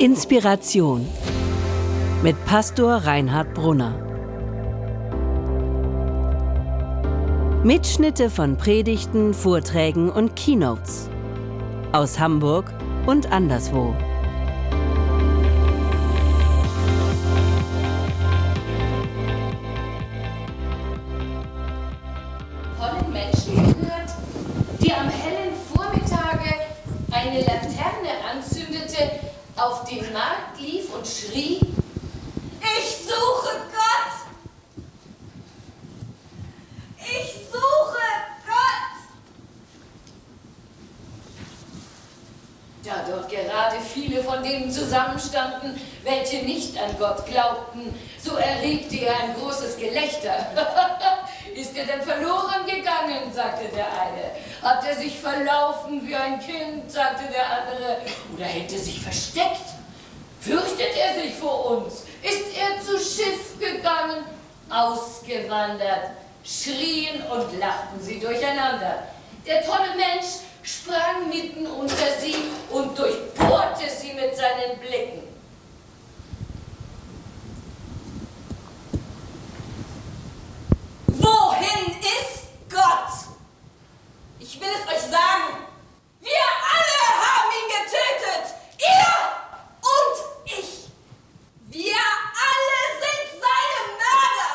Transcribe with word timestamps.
Inspiration 0.00 1.08
mit 2.22 2.36
Pastor 2.44 2.98
Reinhard 2.98 3.52
Brunner. 3.52 3.98
Mitschnitte 7.64 8.30
von 8.30 8.56
Predigten, 8.56 9.34
Vorträgen 9.34 10.08
und 10.08 10.36
Keynotes 10.36 11.10
aus 11.90 12.20
Hamburg 12.20 12.72
und 13.06 13.32
anderswo. 13.32 13.92
Großes 49.68 49.76
Gelächter. 49.76 50.46
Ist 51.54 51.76
er 51.76 51.84
denn 51.86 52.02
verloren 52.02 52.64
gegangen, 52.66 53.32
sagte 53.32 53.68
der 53.74 53.86
eine. 53.86 54.30
Hat 54.62 54.86
er 54.86 54.96
sich 54.96 55.18
verlaufen 55.18 56.06
wie 56.06 56.14
ein 56.14 56.38
Kind, 56.38 56.90
sagte 56.90 57.24
der 57.32 57.44
andere. 57.44 57.98
Oder 58.34 58.44
hätte 58.44 58.78
sich 58.78 59.00
versteckt? 59.00 59.66
Fürchtet 60.40 60.96
er 60.96 61.20
sich 61.20 61.34
vor 61.34 61.70
uns? 61.70 62.04
Ist 62.22 62.56
er 62.56 62.80
zu 62.80 62.98
Schiff 62.98 63.58
gegangen? 63.58 64.24
Ausgewandert? 64.70 66.12
Schrien 66.44 67.22
und 67.22 67.58
lachten 67.58 68.00
sie 68.00 68.20
durcheinander. 68.20 69.02
Der 69.46 69.64
tolle 69.64 69.96
Mensch 69.96 70.26
sprang 70.62 71.28
mitten 71.28 71.66
unter 71.66 71.96
sie 72.20 72.36
und 72.70 72.96
durchbohrte 72.96 73.88
sie 73.88 74.12
mit 74.12 74.36
seinen 74.36 74.78
Blicken. 74.78 75.27
Wohin 81.68 82.00
ist 82.00 82.44
Gott? 82.70 83.36
Ich 84.38 84.60
will 84.60 84.68
es 84.68 84.86
euch 84.92 85.10
sagen. 85.10 85.66
Wir 86.20 86.46
alle 86.74 87.00
haben 87.24 87.50
ihn 87.58 87.68
getötet. 87.68 88.54
Ihr 88.78 89.12
und 89.82 90.16
ich. 90.46 90.88
Wir 91.68 91.94
alle 91.94 92.80
sind 93.00 93.40
seine 93.40 93.80
Mörder. 93.98 94.50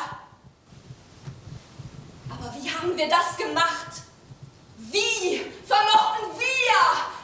Aber 2.30 2.54
wie 2.54 2.70
haben 2.70 2.96
wir 2.96 3.08
das 3.08 3.36
gemacht? 3.36 4.02
Wie 4.76 5.44
vermochten 5.66 6.38
wir, 6.38 6.82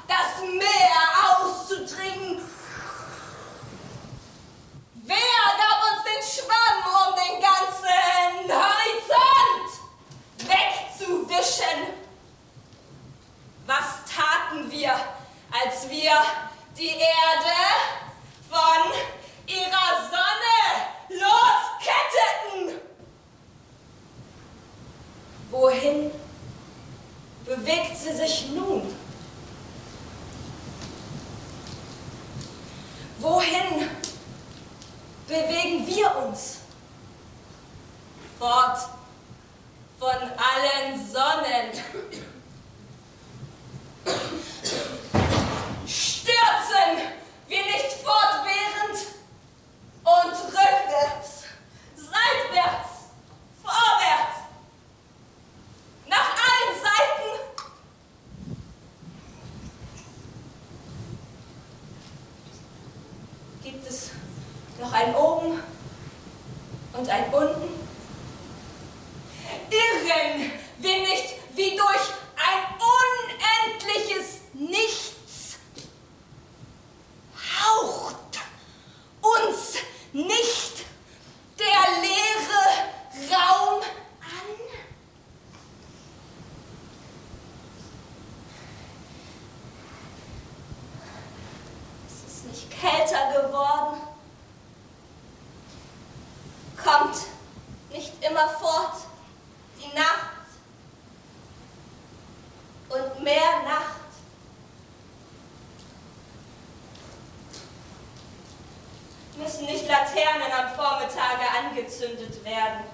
das 0.08 0.40
Meer 0.42 1.02
auszudringen? 1.32 2.29
Vormittage 110.80 111.44
angezündet 111.62 112.42
werden? 112.42 112.84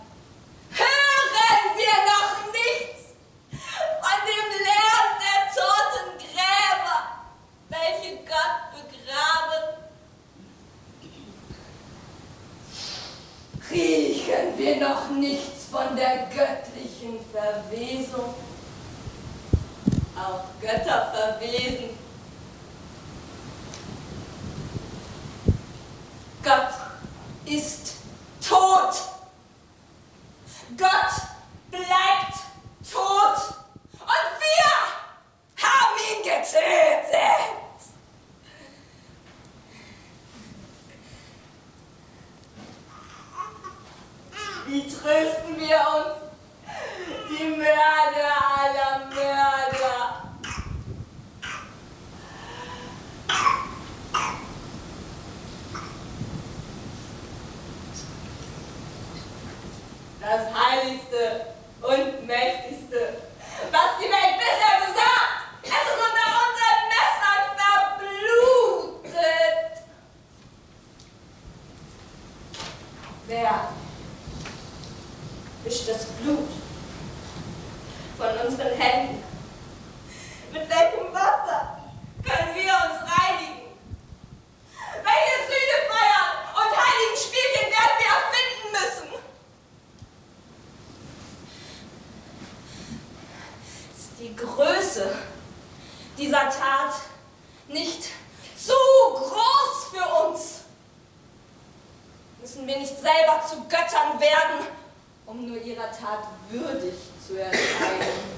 Hören 0.73 1.77
wir 1.77 1.97
noch 2.11 2.53
nichts 2.53 3.15
von 4.01 4.19
dem 4.27 4.49
Lärm 4.67 5.09
der 5.23 5.41
toten 5.55 6.19
Gräber, 6.19 6.99
welche 7.69 8.17
Gott 8.25 8.73
begraben? 8.73 9.67
Riechen 13.71 14.59
wir 14.59 14.77
noch 14.89 15.09
nichts 15.11 15.67
von 15.71 15.95
der 15.95 16.27
göttlichen 16.27 17.21
Verwesung? 17.31 18.35
Auch 20.17 20.61
Götter 20.61 21.15
verwesen. 21.15 21.91
Gott 26.43 26.86
ist 27.47 27.95
tot. 28.47 28.95
Gott 30.77 31.13
bleibt 31.71 32.39
tot. 32.91 33.55
Und 34.01 34.33
wir 34.41 35.65
haben 35.65 35.97
ihn 36.11 36.23
getötet. 36.23 37.47
Wie 44.67 44.83
trösten 44.83 45.57
wir 45.61 45.81
uns? 45.97 46.27
Die 47.31 47.45
Mörder 47.45 48.33
aller 48.59 49.07
Mörder. 49.07 49.76
Das 60.37 60.53
Heiligste 60.53 61.47
und 61.81 62.27
Mächtigste, 62.27 63.17
was 63.71 63.91
die 63.99 64.05
Welt 64.05 64.37
bisher 64.37 64.77
besagt, 64.87 65.39
es 65.63 65.71
ist 65.71 65.97
unter 65.97 66.29
unseren 66.45 66.83
Messern 66.93 67.43
verblutet. 69.01 69.73
Wer 73.27 73.53
wischt 75.65 75.89
das 75.89 76.05
Blut 76.05 76.51
von 78.19 78.33
unseren 78.47 78.75
Händen? 78.79 79.25
Mit 80.53 80.69
welchem 80.69 81.15
Wasser 81.15 81.79
können 82.23 82.55
wir 82.55 82.75
uns 82.75 83.01
reinigen? 83.11 83.57
Welche 85.03 85.47
Größe 94.37 95.15
dieser 96.17 96.49
Tat 96.49 96.95
nicht 97.69 98.05
zu 98.57 98.73
groß 99.15 99.91
für 99.93 100.27
uns? 100.27 100.61
Müssen 102.41 102.67
wir 102.67 102.79
nicht 102.79 102.97
selber 102.97 103.43
zu 103.49 103.63
Göttern 103.69 104.21
werden, 104.21 104.67
um 105.27 105.47
nur 105.47 105.59
ihrer 105.59 105.91
Tat 105.91 106.26
würdig 106.51 106.95
zu 107.27 107.39
erscheinen? 107.39 108.37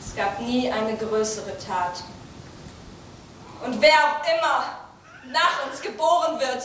Es 0.00 0.16
gab 0.16 0.40
nie 0.40 0.70
eine 0.70 0.96
größere 0.96 1.56
Tat. 1.58 2.02
Und 3.64 3.80
wer 3.80 3.92
auch 3.92 4.20
immer 4.24 4.78
nach 5.32 5.66
uns 5.68 5.80
geboren 5.80 6.38
wird, 6.38 6.62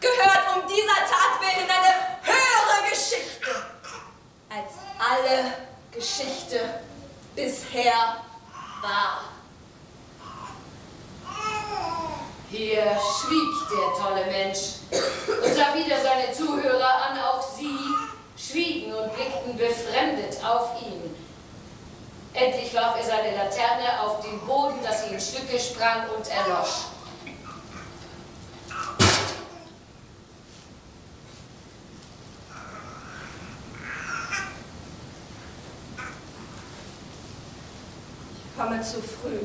gehört 0.00 0.56
um 0.56 0.68
dieser 0.68 1.00
Tat 1.06 1.40
willen 1.40 1.64
in 1.64 1.70
eine 1.70 1.94
höhere 2.22 2.90
Geschichte, 2.90 3.50
als 4.48 4.74
alle 4.98 5.52
Geschichte 5.92 6.80
bisher 7.34 8.22
war. 8.82 9.37
Hier 12.50 12.82
schwieg 12.82 13.68
der 13.70 14.02
tolle 14.02 14.24
Mensch 14.24 14.58
und 14.90 15.54
sah 15.54 15.74
wieder 15.74 16.00
seine 16.00 16.32
Zuhörer 16.32 17.10
an, 17.10 17.18
auch 17.18 17.42
sie 17.42 17.78
schwiegen 18.38 18.94
und 18.94 19.12
blickten 19.14 19.54
befremdet 19.54 20.42
auf 20.42 20.80
ihn. 20.80 21.14
Endlich 22.32 22.72
warf 22.74 22.96
er 22.96 23.04
seine 23.04 23.36
Laterne 23.36 24.00
auf 24.00 24.20
den 24.20 24.40
Boden, 24.46 24.82
dass 24.82 25.04
sie 25.04 25.14
in 25.14 25.20
Stücke 25.20 25.58
sprang 25.58 26.08
und 26.16 26.26
erlosch. 26.28 26.86
Ich 38.46 38.58
komme 38.58 38.80
zu 38.80 39.02
früh. 39.02 39.40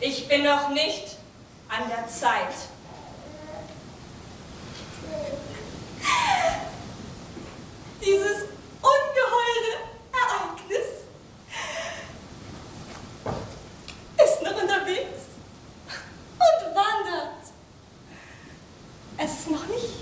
Ich 0.00 0.28
bin 0.28 0.44
noch 0.44 0.68
nicht 0.68 1.16
an 1.68 1.88
der 1.88 2.06
Zeit. 2.06 2.54
Dieses 8.00 8.44
ungeheure 8.80 9.74
Ereignis 10.12 10.86
ist 14.24 14.42
noch 14.42 14.62
unterwegs 14.62 15.18
und 16.38 16.74
wandert. 16.76 17.42
Es 19.16 19.32
ist 19.32 19.50
noch 19.50 19.66
nicht 19.66 19.98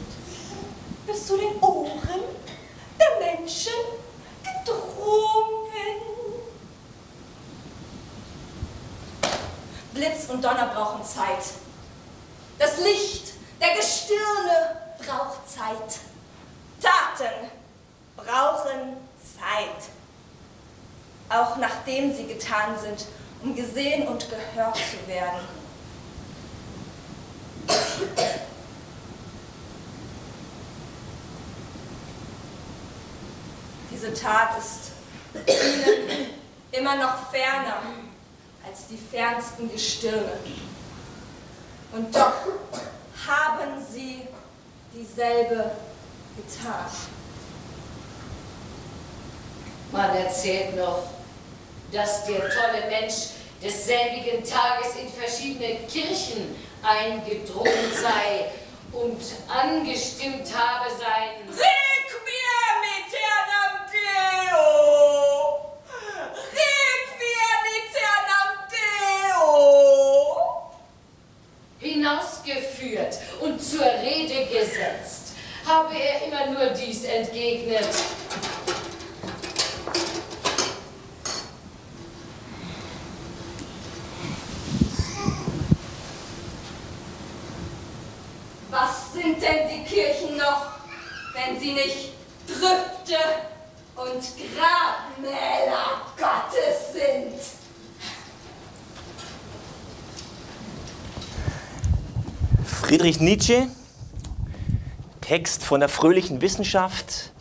bis 1.07 1.27
zu 1.27 1.39
den 1.39 1.59
Ohren 1.63 2.21
der 3.01 3.35
Menschen 3.35 3.73
gedrungen. 4.45 5.37
Blitz 9.97 10.29
und 10.29 10.45
Donner 10.45 10.67
brauchen 10.67 11.03
Zeit. 11.03 11.43
Das 12.59 12.79
Licht 12.79 13.33
der 13.61 13.75
Gestirne 13.75 14.77
braucht 14.99 15.49
Zeit. 15.49 16.01
Taten 16.83 17.51
brauchen 18.15 18.99
Zeit. 19.39 19.89
Auch 21.31 21.57
nachdem 21.57 22.15
sie 22.15 22.27
getan 22.27 22.79
sind, 22.79 23.07
um 23.43 23.57
gesehen 23.57 24.07
und 24.07 24.29
gehört 24.29 24.77
zu 24.77 25.09
werden. 25.09 25.41
Diese 33.97 34.13
Tat 34.13 34.51
ist 34.59 34.91
ihnen 35.47 36.27
immer 36.71 36.97
noch 36.97 37.31
ferner 37.31 37.81
als 38.67 38.89
die 38.91 38.99
fernsten 38.99 39.73
Gestirne. 39.73 40.39
Und 41.93 42.15
doch 42.15 42.35
haben 43.27 43.83
sie 43.91 44.21
dieselbe 44.93 45.71
getan. 46.37 46.91
Man 49.93 50.15
erzählt 50.15 50.77
noch, 50.77 51.05
dass 51.91 52.27
der 52.27 52.41
tolle 52.51 52.91
Mensch 52.91 53.15
desselbigen 53.63 54.45
Tages 54.45 54.97
in 55.01 55.09
verschiedene 55.09 55.87
Kirchen 55.87 56.55
eingedrungen 56.83 57.93
sei 57.95 58.51
und 58.93 59.23
angestimmt 59.49 60.55
habe 60.55 60.91
sein 60.91 61.76
Habe 75.77 75.95
er 75.95 76.27
immer 76.27 76.59
nur 76.59 76.71
dies 76.71 77.05
entgegnet. 77.05 77.87
Was 88.71 89.13
sind 89.13 89.43
denn 89.43 89.69
die 89.69 89.85
Kirchen 89.85 90.39
noch, 90.39 90.79
wenn 91.35 91.61
sie 91.61 91.75
nicht 91.75 92.13
Trüfte 92.47 93.19
und 93.97 94.23
Grabmäler 94.57 96.01
Gottes 96.17 96.95
sind? 96.95 97.39
Friedrich 102.65 103.21
Nietzsche, 103.21 103.69
Text 105.27 105.65
von 105.65 105.81
der 105.81 105.89
fröhlichen 105.89 106.41
Wissenschaft, 106.41 107.33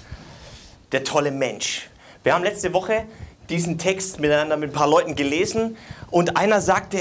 der 0.91 1.03
tolle 1.03 1.29
Mensch. 1.29 1.87
Wir 2.23 2.33
haben 2.33 2.43
letzte 2.43 2.73
Woche 2.73 3.05
diesen 3.47 3.77
Text 3.77 4.19
miteinander 4.19 4.57
mit 4.57 4.71
ein 4.71 4.73
paar 4.73 4.89
Leuten 4.89 5.13
gelesen 5.13 5.77
und 6.09 6.35
einer 6.35 6.61
sagte, 6.61 6.97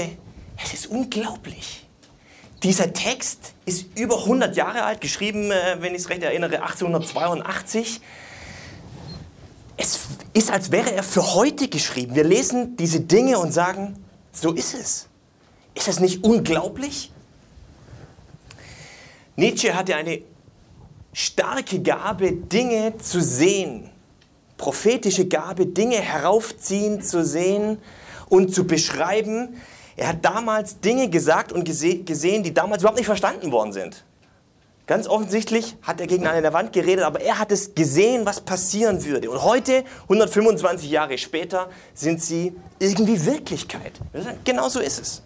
es 0.63 0.73
ist 0.75 0.85
unglaublich. 0.85 1.87
Dieser 2.61 2.93
Text 2.93 3.55
ist 3.65 3.97
über 3.97 4.19
100 4.19 4.55
Jahre 4.55 4.83
alt, 4.83 5.01
geschrieben, 5.01 5.49
äh, 5.49 5.77
wenn 5.79 5.95
ich 5.95 6.01
es 6.01 6.09
recht 6.09 6.21
erinnere, 6.21 6.61
1882. 6.61 7.99
Es 9.77 10.01
ist, 10.33 10.51
als 10.51 10.71
wäre 10.71 10.93
er 10.93 11.01
für 11.01 11.33
heute 11.33 11.67
geschrieben. 11.67 12.13
Wir 12.13 12.23
lesen 12.23 12.77
diese 12.77 12.99
Dinge 12.99 13.39
und 13.39 13.51
sagen, 13.51 14.05
so 14.31 14.51
ist 14.51 14.75
es. 14.75 15.07
Ist 15.73 15.87
das 15.87 15.99
nicht 15.99 16.23
unglaublich? 16.23 17.11
Nietzsche 19.35 19.73
hatte 19.73 19.95
eine 19.95 20.21
starke 21.15 21.81
Gabe, 21.81 22.33
Dinge 22.33 22.97
zu 22.97 23.21
sehen. 23.21 23.89
Prophetische 24.57 25.25
Gabe, 25.27 25.65
Dinge 25.65 25.95
heraufziehen 25.95 27.01
zu 27.01 27.23
sehen 27.23 27.77
und 28.27 28.53
zu 28.53 28.67
beschreiben. 28.67 29.55
Er 29.95 30.09
hat 30.09 30.25
damals 30.25 30.81
Dinge 30.81 31.09
gesagt 31.09 31.53
und 31.53 31.63
gese 31.63 31.99
gesehen, 31.99 32.43
die 32.43 32.53
damals 32.53 32.81
überhaupt 32.81 32.97
nicht 32.97 33.05
verstanden 33.05 33.53
worden 33.53 33.71
sind. 33.71 34.03
Ganz 34.87 35.07
offensichtlich 35.07 35.77
hat 35.81 36.01
er 36.01 36.07
gegen 36.07 36.27
eine 36.27 36.51
Wand 36.51 36.73
geredet, 36.73 37.05
aber 37.05 37.21
er 37.21 37.39
hat 37.39 37.49
es 37.53 37.73
gesehen, 37.73 38.25
was 38.25 38.41
passieren 38.41 39.05
würde. 39.05 39.31
Und 39.31 39.41
heute, 39.41 39.85
125 40.03 40.91
Jahre 40.91 41.17
später, 41.17 41.69
sind 41.93 42.21
sie 42.21 42.53
irgendwie 42.77 43.25
Wirklichkeit. 43.25 43.93
Genau 44.43 44.67
so 44.67 44.81
ist 44.81 44.99
es. 44.99 45.23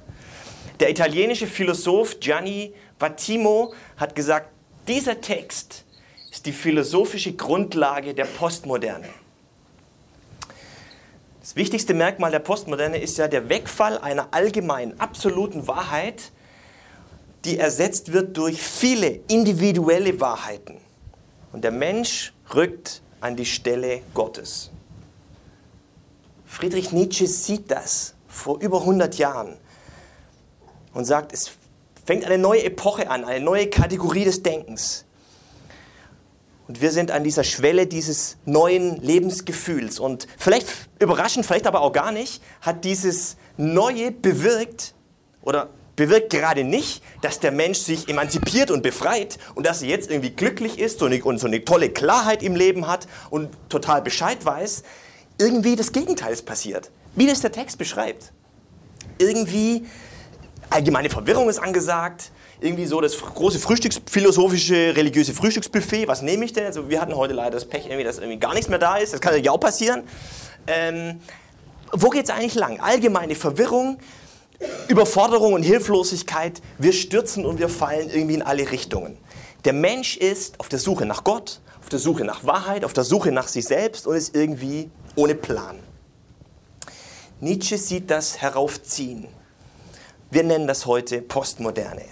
Der 0.79 0.91
italienische 0.91 1.48
Philosoph 1.48 2.19
Gianni 2.19 2.75
Vattimo 3.00 3.74
hat 3.98 4.13
gesagt, 4.15 4.50
dieser 4.88 5.21
Text 5.21 5.86
ist 6.31 6.45
die 6.45 6.51
philosophische 6.51 7.33
Grundlage 7.33 8.13
der 8.13 8.25
Postmoderne. 8.25 9.09
Das 11.41 11.55
wichtigste 11.55 11.93
Merkmal 11.93 12.31
der 12.31 12.39
Postmoderne 12.39 13.00
ist 13.00 13.17
ja 13.17 13.27
der 13.27 13.50
Wegfall 13.50 13.98
einer 13.98 14.27
allgemeinen, 14.31 15.00
absoluten 15.00 15.67
Wahrheit, 15.67 16.31
die 17.45 17.57
ersetzt 17.57 18.13
wird 18.13 18.38
durch 18.38 18.62
viele 18.62 19.21
individuelle 19.27 20.19
Wahrheiten. 20.19 20.77
Und 21.51 21.63
der 21.63 21.71
Mensch 21.71 22.33
rückt 22.53 23.01
an 23.21 23.36
die 23.36 23.45
Stelle 23.45 24.01
Gottes. 24.13 24.69
Friedrich 26.45 26.91
Nietzsche 26.91 27.27
sieht 27.27 27.71
das 27.71 28.13
vor 28.27 28.59
über 28.62 28.81
100 28.81 29.17
Jahren 29.17 29.57
und 30.93 31.05
sagt, 31.05 31.33
es 31.33 31.51
fängt 32.09 32.25
eine 32.25 32.39
neue 32.39 32.63
Epoche 32.63 33.07
an, 33.11 33.23
eine 33.23 33.45
neue 33.45 33.69
Kategorie 33.69 34.25
des 34.25 34.41
Denkens. 34.41 35.05
Und 36.67 36.81
wir 36.81 36.89
sind 36.89 37.11
an 37.11 37.23
dieser 37.23 37.43
Schwelle 37.43 37.85
dieses 37.85 38.37
neuen 38.45 38.99
Lebensgefühls. 38.99 39.99
Und 39.99 40.25
vielleicht 40.39 40.65
überraschend, 40.97 41.45
vielleicht 41.45 41.67
aber 41.67 41.81
auch 41.81 41.93
gar 41.93 42.11
nicht, 42.11 42.41
hat 42.61 42.83
dieses 42.83 43.37
Neue 43.57 44.11
bewirkt 44.11 44.95
oder 45.43 45.69
bewirkt 45.95 46.31
gerade 46.31 46.63
nicht, 46.63 47.03
dass 47.21 47.41
der 47.41 47.51
Mensch 47.51 47.77
sich 47.77 48.09
emanzipiert 48.09 48.71
und 48.71 48.81
befreit 48.81 49.37
und 49.53 49.67
dass 49.67 49.83
er 49.83 49.89
jetzt 49.89 50.09
irgendwie 50.09 50.31
glücklich 50.31 50.79
ist 50.79 51.03
und 51.03 51.37
so 51.37 51.45
eine 51.45 51.63
tolle 51.63 51.91
Klarheit 51.91 52.41
im 52.41 52.55
Leben 52.55 52.87
hat 52.87 53.07
und 53.29 53.49
total 53.69 54.01
Bescheid 54.01 54.43
weiß. 54.43 54.81
Irgendwie 55.37 55.75
das 55.75 55.91
Gegenteil 55.91 56.33
ist 56.33 56.47
passiert. 56.47 56.89
Wie 57.15 57.27
das 57.27 57.41
der 57.41 57.51
Text 57.51 57.77
beschreibt. 57.77 58.33
Irgendwie 59.19 59.85
allgemeine 60.69 61.09
Verwirrung 61.09 61.49
ist 61.49 61.59
angesagt. 61.59 62.31
Irgendwie 62.61 62.85
so 62.85 62.99
das 62.99 63.17
große 63.17 63.59
Frühstücksphilosophische, 63.59 64.95
religiöse 64.95 65.33
Frühstücksbuffet. 65.33 66.07
Was 66.07 66.21
nehme 66.21 66.45
ich 66.45 66.53
denn? 66.53 66.65
Also 66.65 66.89
wir 66.89 66.99
hatten 66.99 67.15
heute 67.15 67.33
leider 67.33 67.51
das 67.51 67.65
Pech, 67.65 67.85
irgendwie, 67.85 68.03
dass 68.03 68.17
irgendwie 68.17 68.39
gar 68.39 68.53
nichts 68.53 68.69
mehr 68.69 68.79
da 68.79 68.97
ist. 68.97 69.13
Das 69.13 69.21
kann 69.21 69.41
ja 69.41 69.51
auch 69.51 69.59
passieren. 69.59 70.03
Ähm, 70.67 71.21
wo 71.91 72.09
geht 72.09 72.25
es 72.25 72.29
eigentlich 72.29 72.55
lang? 72.55 72.79
Allgemeine 72.79 73.35
Verwirrung, 73.35 73.97
Überforderung 74.88 75.53
und 75.53 75.63
Hilflosigkeit. 75.63 76.61
Wir 76.77 76.93
stürzen 76.93 77.45
und 77.45 77.59
wir 77.59 77.69
fallen 77.69 78.09
irgendwie 78.09 78.35
in 78.35 78.41
alle 78.41 78.69
Richtungen. 78.71 79.17
Der 79.65 79.73
Mensch 79.73 80.17
ist 80.17 80.59
auf 80.59 80.69
der 80.69 80.79
Suche 80.79 81.05
nach 81.05 81.23
Gott, 81.23 81.61
auf 81.81 81.89
der 81.89 81.99
Suche 81.99 82.23
nach 82.23 82.45
Wahrheit, 82.45 82.85
auf 82.85 82.93
der 82.93 83.03
Suche 83.03 83.31
nach 83.31 83.47
sich 83.47 83.65
selbst 83.65 84.05
und 84.05 84.15
ist 84.15 84.35
irgendwie 84.35 84.89
ohne 85.15 85.35
Plan. 85.35 85.79
Nietzsche 87.39 87.77
sieht 87.77 88.11
das 88.11 88.41
heraufziehen. 88.41 89.27
Wir 90.31 90.43
nennen 90.43 90.67
das 90.67 90.86
heute 90.86 91.21
Postmoderne. 91.21 92.05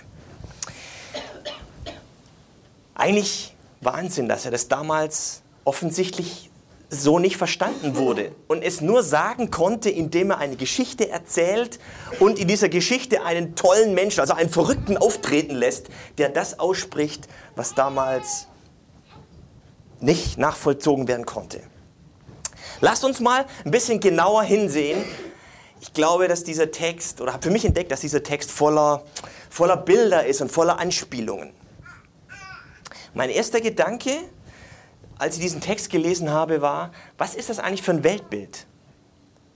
Eigentlich 2.95 3.55
Wahnsinn, 3.81 4.27
dass 4.27 4.45
er 4.45 4.51
das 4.51 4.67
damals 4.67 5.43
offensichtlich 5.65 6.49
so 6.89 7.19
nicht 7.19 7.37
verstanden 7.37 7.95
wurde 7.95 8.31
und 8.47 8.63
es 8.63 8.81
nur 8.81 9.03
sagen 9.03 9.51
konnte, 9.51 9.89
indem 9.89 10.31
er 10.31 10.37
eine 10.37 10.55
Geschichte 10.55 11.09
erzählt 11.09 11.79
und 12.19 12.39
in 12.39 12.47
dieser 12.47 12.69
Geschichte 12.69 13.23
einen 13.23 13.55
tollen 13.55 13.93
Menschen, 13.93 14.21
also 14.21 14.33
einen 14.33 14.49
Verrückten 14.49 14.97
auftreten 14.97 15.55
lässt, 15.55 15.87
der 16.17 16.29
das 16.29 16.59
ausspricht, 16.59 17.27
was 17.55 17.75
damals 17.75 18.47
nicht 19.99 20.37
nachvollzogen 20.37 21.07
werden 21.07 21.25
konnte. 21.25 21.61
Lasst 22.79 23.03
uns 23.03 23.19
mal 23.19 23.45
ein 23.65 23.71
bisschen 23.71 23.99
genauer 23.99 24.43
hinsehen. 24.43 25.03
Ich 25.79 25.93
glaube, 25.93 26.27
dass 26.27 26.43
dieser 26.43 26.71
Text, 26.71 27.21
oder 27.21 27.33
habe 27.33 27.43
für 27.43 27.51
mich 27.51 27.65
entdeckt, 27.65 27.91
dass 27.91 28.01
dieser 28.01 28.23
Text 28.23 28.51
voller, 28.51 29.03
voller 29.49 29.77
Bilder 29.77 30.25
ist 30.25 30.41
und 30.41 30.51
voller 30.51 30.79
Anspielungen. 30.79 31.51
Mein 33.13 33.29
erster 33.29 33.61
Gedanke 33.61 34.11
als 35.19 35.35
ich 35.35 35.41
diesen 35.41 35.61
Text 35.61 35.89
gelesen 35.89 36.29
habe, 36.29 36.61
war, 36.61 36.91
was 37.17 37.35
ist 37.35 37.49
das 37.49 37.59
eigentlich 37.59 37.81
für 37.81 37.91
ein 37.91 38.03
Weltbild? 38.03 38.65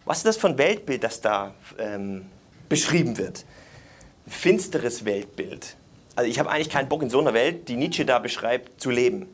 Was 0.05 0.17
ist 0.17 0.25
das 0.25 0.37
für 0.37 0.47
ein 0.47 0.57
Weltbild, 0.57 1.03
das 1.03 1.21
da 1.21 1.53
ähm, 1.77 2.25
beschrieben 2.67 3.17
wird? 3.17 3.45
Ein 4.25 4.31
finsteres 4.31 5.05
Weltbild. 5.05 5.75
Also 6.15 6.29
ich 6.29 6.39
habe 6.39 6.49
eigentlich 6.49 6.69
keinen 6.69 6.89
Bock 6.89 7.03
in 7.03 7.09
so 7.09 7.19
einer 7.19 7.33
Welt, 7.33 7.67
die 7.69 7.77
Nietzsche 7.77 8.05
da 8.05 8.19
beschreibt, 8.19 8.81
zu 8.81 8.89
leben. 8.89 9.27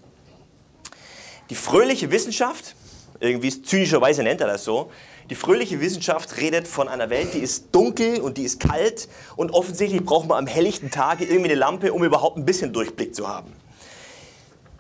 Die 1.50 1.56
fröhliche 1.56 2.12
Wissenschaft, 2.12 2.76
irgendwie 3.20 3.62
zynischerweise 3.62 4.24
nennt 4.24 4.42
er 4.42 4.48
das 4.48 4.64
so, 4.64 4.92
die 5.30 5.36
fröhliche 5.36 5.82
Wissenschaft 5.82 6.38
redet 6.38 6.68
von 6.68 6.88
einer 6.88 7.10
Welt, 7.10 7.34
die 7.34 7.40
ist 7.40 7.74
dunkel 7.74 8.22
und 8.22 8.38
die 8.38 8.44
ist 8.44 8.60
kalt 8.60 9.10
und 9.36 9.52
offensichtlich 9.52 10.04
braucht 10.06 10.28
man 10.28 10.38
am 10.38 10.48
helllichten 10.48 10.90
Tage 10.90 11.26
irgendwie 11.26 11.52
eine 11.52 11.60
Lampe, 11.60 11.92
um 11.92 12.04
überhaupt 12.04 12.38
ein 12.38 12.46
bisschen 12.46 12.72
Durchblick 12.72 13.14
zu 13.14 13.28
haben. 13.28 13.52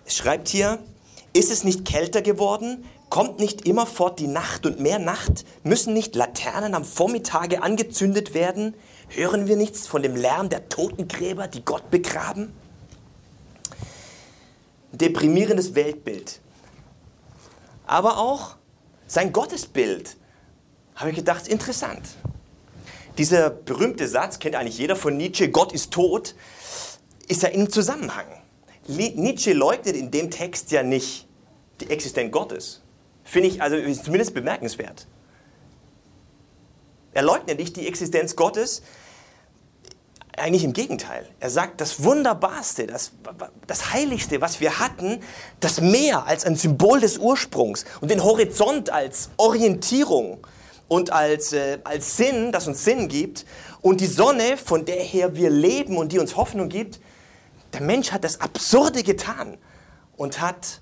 Es 0.05 0.15
schreibt 0.15 0.47
hier, 0.47 0.79
ist 1.33 1.51
es 1.51 1.63
nicht 1.63 1.85
kälter 1.85 2.21
geworden? 2.21 2.85
Kommt 3.09 3.39
nicht 3.39 3.65
immerfort 3.65 4.19
die 4.19 4.27
Nacht 4.27 4.65
und 4.65 4.79
mehr 4.79 4.99
Nacht? 4.99 5.45
Müssen 5.63 5.93
nicht 5.93 6.15
Laternen 6.15 6.75
am 6.75 6.85
Vormittage 6.85 7.61
angezündet 7.61 8.33
werden? 8.33 8.73
Hören 9.09 9.47
wir 9.47 9.55
nichts 9.55 9.87
von 9.87 10.01
dem 10.01 10.15
Lärm 10.15 10.49
der 10.49 10.69
Totengräber, 10.69 11.47
die 11.47 11.63
Gott 11.63 11.89
begraben? 11.89 12.53
Deprimierendes 14.91 15.75
Weltbild. 15.75 16.39
Aber 17.87 18.17
auch 18.17 18.57
sein 19.07 19.31
Gottesbild, 19.31 20.17
habe 20.95 21.09
ich 21.11 21.15
gedacht, 21.15 21.47
interessant. 21.47 22.05
Dieser 23.17 23.49
berühmte 23.49 24.07
Satz, 24.07 24.39
kennt 24.39 24.55
eigentlich 24.55 24.77
jeder 24.77 24.95
von 24.95 25.15
Nietzsche, 25.15 25.49
Gott 25.49 25.71
ist 25.71 25.91
tot, 25.91 26.35
ist 27.27 27.41
ja 27.41 27.49
im 27.49 27.69
Zusammenhang. 27.69 28.25
Nietzsche 28.87 29.53
leugnet 29.53 29.95
in 29.95 30.11
dem 30.11 30.29
Text 30.29 30.71
ja 30.71 30.83
nicht 30.83 31.27
die 31.81 31.89
Existenz 31.89 32.31
Gottes. 32.31 32.81
Finde 33.23 33.49
ich 33.49 33.61
also 33.61 33.77
zumindest 34.01 34.33
bemerkenswert. 34.33 35.07
Er 37.13 37.23
leugnet 37.23 37.59
nicht 37.59 37.75
die 37.75 37.87
Existenz 37.87 38.35
Gottes, 38.35 38.83
eigentlich 40.37 40.63
im 40.63 40.73
Gegenteil. 40.73 41.27
Er 41.39 41.49
sagt, 41.49 41.81
das 41.81 42.03
Wunderbarste, 42.03 42.87
das, 42.87 43.11
das 43.65 43.93
Heiligste, 43.93 44.39
was 44.39 44.59
wir 44.59 44.79
hatten, 44.79 45.19
das 45.59 45.81
Meer 45.81 46.25
als 46.27 46.45
ein 46.45 46.55
Symbol 46.55 46.99
des 46.99 47.17
Ursprungs 47.17 47.85
und 48.01 48.11
den 48.11 48.23
Horizont 48.23 48.91
als 48.91 49.31
Orientierung 49.37 50.45
und 50.87 51.11
als, 51.11 51.53
äh, 51.53 51.79
als 51.83 52.17
Sinn, 52.17 52.51
das 52.51 52.67
uns 52.67 52.85
Sinn 52.85 53.07
gibt 53.07 53.45
und 53.81 53.99
die 53.99 54.07
Sonne, 54.07 54.57
von 54.57 54.85
der 54.85 55.01
her 55.01 55.35
wir 55.35 55.49
leben 55.49 55.97
und 55.97 56.11
die 56.11 56.19
uns 56.19 56.35
Hoffnung 56.35 56.69
gibt. 56.69 56.99
Der 57.73 57.81
Mensch 57.81 58.11
hat 58.11 58.23
das 58.23 58.39
Absurde 58.39 59.03
getan 59.03 59.57
und 60.15 60.39
hat 60.39 60.81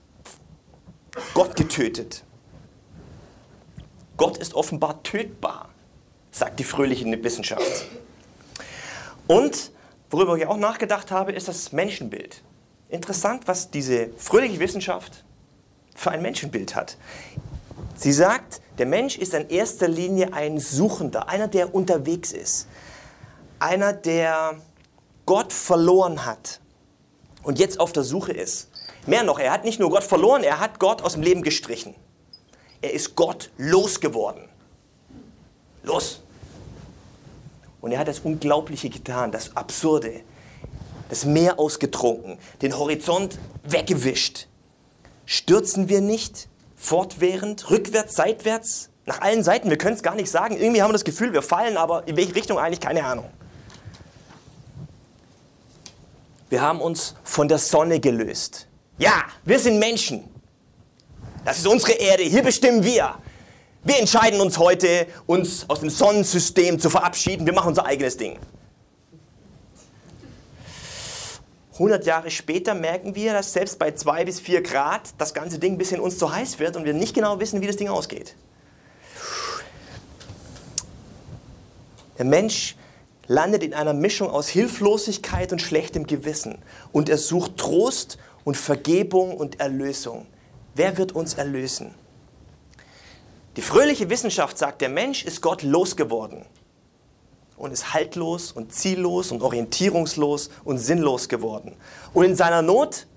Gott 1.34 1.56
getötet. 1.56 2.24
Gott 4.18 4.38
ist 4.38 4.54
offenbar 4.54 5.02
tötbar, 5.04 5.70
sagt 6.32 6.60
die 6.60 6.64
fröhliche 6.64 7.06
Wissenschaft. 7.24 7.86
Und 9.28 9.72
worüber 10.10 10.38
ich 10.38 10.46
auch 10.46 10.58
nachgedacht 10.58 11.12
habe, 11.12 11.32
ist 11.32 11.48
das 11.48 11.72
Menschenbild. 11.72 12.42
Interessant, 12.90 13.48
was 13.48 13.72
diese 13.72 14.10
fröhliche 14.18 14.60
Wissenschaft 14.60 15.24
für 15.96 16.12
ein 16.12 16.22
Menschenbild 16.22 16.76
hat. 16.76 16.98
Sie 17.96 18.12
sagt, 18.12 18.62
der 18.78 18.86
Mensch 18.86 19.18
ist 19.18 19.34
in 19.34 19.50
erster 19.50 19.88
Linie 19.88 20.34
ein 20.34 20.60
Suchender, 20.60 21.30
einer, 21.30 21.48
der 21.48 21.74
unterwegs 21.74 22.32
ist, 22.32 22.68
einer, 23.58 23.94
der 23.94 24.56
Gott 25.26 25.54
verloren 25.54 26.26
hat 26.26 26.60
und 27.42 27.58
jetzt 27.58 27.80
auf 27.80 27.94
der 27.94 28.04
Suche 28.04 28.34
ist. 28.34 28.70
Mehr 29.08 29.24
noch, 29.24 29.40
er 29.40 29.52
hat 29.52 29.64
nicht 29.64 29.80
nur 29.80 29.90
Gott 29.90 30.04
verloren, 30.04 30.44
er 30.44 30.60
hat 30.60 30.80
Gott 30.80 31.02
aus 31.02 31.14
dem 31.14 31.22
Leben 31.22 31.42
gestrichen. 31.42 31.96
Er 32.82 32.94
ist 32.94 33.16
Gott 33.16 33.50
losgeworden. 33.58 34.50
Los. 35.84 36.22
Und 37.86 37.92
er 37.92 38.00
hat 38.00 38.08
das 38.08 38.22
Unglaubliche 38.22 38.90
getan, 38.90 39.32
das 39.32 39.56
Absurde, 39.56 40.22
das 41.10 41.24
Meer 41.24 41.60
ausgetrunken, 41.60 42.40
den 42.64 42.76
Horizont 42.80 43.38
weggewischt. 43.64 44.48
Stürzen 45.28 45.88
wir 45.88 46.02
nicht 46.02 46.48
fortwährend, 46.76 47.70
rückwärts, 47.70 48.16
seitwärts, 48.16 48.90
nach 49.06 49.22
allen 49.22 49.44
Seiten? 49.44 49.70
Wir 49.70 49.78
können 49.78 49.96
es 49.96 50.02
gar 50.02 50.16
nicht 50.16 50.32
sagen. 50.32 50.58
Irgendwie 50.58 50.82
haben 50.82 50.90
wir 50.90 50.94
das 50.94 51.04
Gefühl, 51.04 51.32
wir 51.32 51.44
fallen, 51.44 51.78
aber 51.78 52.08
in 52.08 52.18
welche 52.18 52.34
Richtung 52.34 52.58
eigentlich 52.58 52.80
keine 52.80 53.06
Ahnung. 53.06 53.30
Wir 56.50 56.62
haben 56.64 56.82
uns 56.82 57.14
von 57.24 57.48
der 57.48 57.60
Sonne 57.60 58.00
gelöst. 58.00 58.68
Ja, 58.98 59.26
wir 59.44 59.60
sind 59.60 59.78
Menschen. 59.78 60.24
Das 61.46 61.60
ist 61.60 61.68
unsere 61.68 61.92
Erde, 61.92 62.24
hier 62.24 62.42
bestimmen 62.42 62.84
wir. 62.84 63.14
Wir 63.88 64.00
entscheiden 64.00 64.42
uns 64.42 64.58
heute, 64.58 65.06
uns 65.28 65.70
aus 65.70 65.82
dem 65.82 65.92
Sonnensystem 65.92 66.80
zu 66.80 66.90
verabschieden. 66.90 67.46
Wir 67.46 67.54
machen 67.54 67.68
unser 67.68 67.86
eigenes 67.86 68.18
Ding. 68.18 68.40
100 71.74 72.04
Jahre 72.04 72.32
später 72.32 72.74
merken 72.74 73.14
wir, 73.14 73.34
dass 73.34 73.54
selbst 73.54 73.78
bei 73.78 73.92
2 73.92 74.26
bis 74.26 74.40
4 74.40 74.64
Grad 74.64 75.14
das 75.20 75.36
ganze 75.36 75.60
Ding 75.60 75.74
ein 75.74 75.78
bisschen 75.78 76.02
uns 76.02 76.18
zu 76.18 76.34
heiß 76.34 76.58
wird 76.58 76.76
und 76.78 76.86
wir 76.86 76.96
nicht 76.96 77.14
genau 77.14 77.40
wissen, 77.40 77.62
wie 77.62 77.68
das 77.68 77.76
Ding 77.76 77.90
ausgeht. 77.90 78.36
Der 82.18 82.26
Mensch 82.26 82.76
landet 83.28 83.62
in 83.62 83.76
einer 83.76 83.94
Mischung 83.94 84.32
aus 84.32 84.48
Hilflosigkeit 84.48 85.52
und 85.52 85.62
schlechtem 85.62 86.08
Gewissen 86.08 86.58
und 86.92 87.08
er 87.08 87.20
sucht 87.20 87.58
Trost 87.58 88.18
und 88.46 88.58
Vergebung 88.58 89.38
und 89.38 89.60
Erlösung. 89.60 90.26
Wer 90.74 90.98
wird 90.98 91.12
uns 91.12 91.36
erlösen? 91.36 91.94
Die 93.56 93.62
fröhliche 93.62 94.10
Wissenschaft 94.10 94.58
sagt, 94.58 94.82
der 94.82 94.90
Mensch 94.90 95.24
ist 95.24 95.42
Gott 95.42 95.64
losgeworden 95.64 96.46
und 97.58 97.72
ist 97.72 97.94
haltlos 97.94 98.52
und 98.52 98.74
ziellos 98.74 99.32
und 99.32 99.42
orientierungslos 99.42 100.50
und 100.64 100.78
sinnlos 100.78 101.30
geworden. 101.30 101.76
Und 102.14 102.26
in 102.26 102.36
seiner 102.36 102.62
Not, 102.62 103.08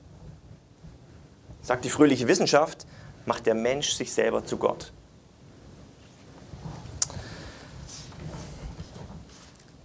sagt 1.62 1.84
die 1.84 1.90
fröhliche 1.90 2.28
Wissenschaft, 2.28 2.86
macht 3.26 3.46
der 3.46 3.54
Mensch 3.54 3.90
sich 3.92 4.12
selber 4.12 4.44
zu 4.44 4.56
Gott. 4.56 4.92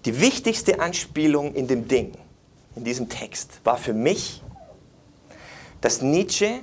Die 0.06 0.20
wichtigste 0.20 0.80
Anspielung 0.80 1.56
in 1.56 1.68
dem 1.68 1.88
Ding, 1.88 2.12
in 2.76 2.84
diesem 2.84 3.10
Text, 3.10 3.62
war 3.64 3.78
für 3.78 3.94
mich 3.94 4.44
dass 5.84 6.02
Nietzsche 6.02 6.62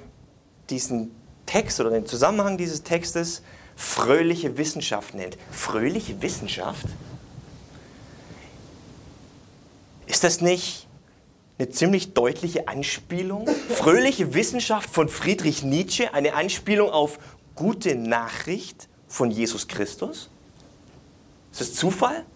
diesen 0.70 1.14
Text 1.44 1.78
oder 1.78 1.90
den 1.90 2.06
Zusammenhang 2.06 2.56
dieses 2.56 2.82
Textes 2.82 3.42
fröhliche 3.80 4.58
Wissenschaft 4.58 5.14
nennt. 5.14 5.38
Fröhliche 5.50 6.20
Wissenschaft? 6.20 6.84
Ist 10.06 10.22
das 10.22 10.42
nicht 10.42 10.86
eine 11.58 11.70
ziemlich 11.70 12.12
deutliche 12.12 12.68
Anspielung? 12.68 13.48
Fröhliche 13.70 14.34
Wissenschaft 14.34 14.90
von 14.90 15.08
Friedrich 15.08 15.62
Nietzsche, 15.62 16.12
eine 16.12 16.34
Anspielung 16.34 16.90
auf 16.90 17.18
gute 17.54 17.94
Nachricht 17.94 18.88
von 19.08 19.30
Jesus 19.30 19.66
Christus? 19.66 20.28
Ist 21.50 21.62
das 21.62 21.74
Zufall? 21.74 22.26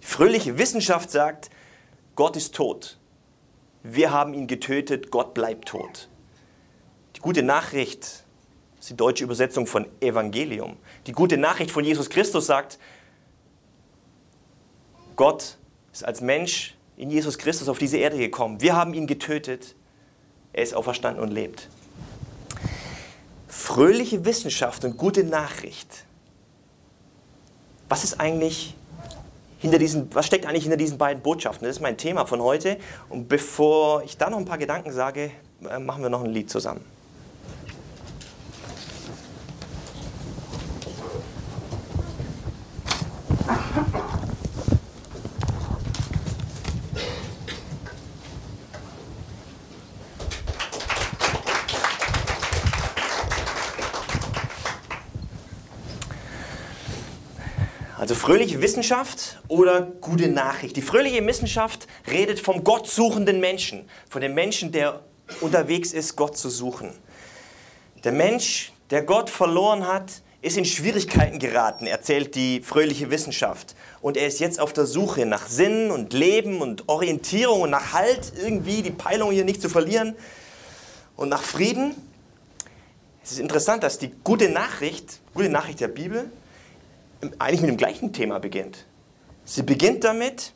Fröhliche 0.00 0.56
Wissenschaft 0.56 1.10
sagt, 1.10 1.50
Gott 2.14 2.36
ist 2.36 2.54
tot. 2.54 2.96
Wir 3.82 4.12
haben 4.12 4.34
ihn 4.34 4.46
getötet, 4.46 5.10
Gott 5.10 5.34
bleibt 5.34 5.68
tot. 5.68 6.08
Die 7.16 7.20
gute 7.20 7.42
Nachricht 7.42 8.25
ist 8.86 8.90
die 8.90 8.96
deutsche 8.96 9.24
Übersetzung 9.24 9.66
von 9.66 9.84
Evangelium. 10.00 10.76
Die 11.08 11.12
gute 11.12 11.36
Nachricht 11.36 11.72
von 11.72 11.84
Jesus 11.84 12.08
Christus 12.08 12.46
sagt, 12.46 12.78
Gott 15.16 15.58
ist 15.92 16.04
als 16.04 16.20
Mensch 16.20 16.76
in 16.96 17.10
Jesus 17.10 17.36
Christus 17.36 17.68
auf 17.68 17.78
diese 17.78 17.96
Erde 17.96 18.16
gekommen. 18.16 18.60
Wir 18.60 18.76
haben 18.76 18.94
ihn 18.94 19.08
getötet. 19.08 19.74
Er 20.52 20.62
ist 20.62 20.72
auferstanden 20.72 21.20
und 21.20 21.32
lebt. 21.32 21.68
Fröhliche 23.48 24.24
Wissenschaft 24.24 24.84
und 24.84 24.96
gute 24.96 25.24
Nachricht. 25.24 26.04
Was 27.88 28.04
ist 28.04 28.20
eigentlich 28.20 28.76
hinter 29.58 29.78
diesen, 29.78 30.14
was 30.14 30.26
steckt 30.26 30.46
eigentlich 30.46 30.62
hinter 30.62 30.76
diesen 30.76 30.96
beiden 30.96 31.24
Botschaften? 31.24 31.66
Das 31.66 31.76
ist 31.76 31.82
mein 31.82 31.96
Thema 31.96 32.24
von 32.24 32.40
heute. 32.40 32.78
Und 33.08 33.28
bevor 33.28 34.04
ich 34.04 34.16
da 34.16 34.30
noch 34.30 34.38
ein 34.38 34.44
paar 34.44 34.58
Gedanken 34.58 34.92
sage, 34.92 35.32
äh, 35.68 35.80
machen 35.80 36.04
wir 36.04 36.10
noch 36.10 36.22
ein 36.22 36.30
Lied 36.30 36.50
zusammen. 36.50 36.95
Also 57.98 58.14
fröhliche 58.14 58.60
Wissenschaft 58.60 59.38
oder 59.48 59.80
gute 59.80 60.28
Nachricht. 60.28 60.76
Die 60.76 60.82
fröhliche 60.82 61.26
Wissenschaft 61.26 61.86
redet 62.10 62.38
vom 62.38 62.62
gottsuchenden 62.62 63.40
Menschen, 63.40 63.88
von 64.10 64.20
dem 64.20 64.34
Menschen, 64.34 64.70
der 64.70 65.00
unterwegs 65.40 65.94
ist, 65.94 66.14
Gott 66.14 66.36
zu 66.36 66.50
suchen. 66.50 66.90
Der 68.04 68.12
Mensch, 68.12 68.72
der 68.90 69.02
Gott 69.02 69.30
verloren 69.30 69.86
hat, 69.86 70.20
ist 70.42 70.58
in 70.58 70.66
Schwierigkeiten 70.66 71.38
geraten, 71.38 71.86
erzählt 71.86 72.34
die 72.34 72.60
fröhliche 72.60 73.10
Wissenschaft. 73.10 73.74
Und 74.02 74.18
er 74.18 74.26
ist 74.26 74.40
jetzt 74.40 74.60
auf 74.60 74.74
der 74.74 74.84
Suche 74.84 75.24
nach 75.24 75.46
Sinn 75.46 75.90
und 75.90 76.12
Leben 76.12 76.60
und 76.60 76.90
Orientierung 76.90 77.62
und 77.62 77.70
nach 77.70 77.94
Halt, 77.94 78.34
irgendwie 78.36 78.82
die 78.82 78.90
Peilung 78.90 79.32
hier 79.32 79.46
nicht 79.46 79.62
zu 79.62 79.70
verlieren 79.70 80.14
und 81.16 81.30
nach 81.30 81.42
Frieden. 81.42 81.94
Es 83.24 83.32
ist 83.32 83.38
interessant, 83.38 83.82
dass 83.82 83.98
die 83.98 84.12
gute 84.22 84.50
Nachricht, 84.50 85.20
gute 85.32 85.48
Nachricht 85.48 85.80
der 85.80 85.88
Bibel, 85.88 86.30
eigentlich 87.38 87.60
mit 87.60 87.70
dem 87.70 87.76
gleichen 87.76 88.12
Thema 88.12 88.38
beginnt. 88.38 88.86
Sie 89.44 89.62
beginnt 89.62 90.04
damit, 90.04 90.52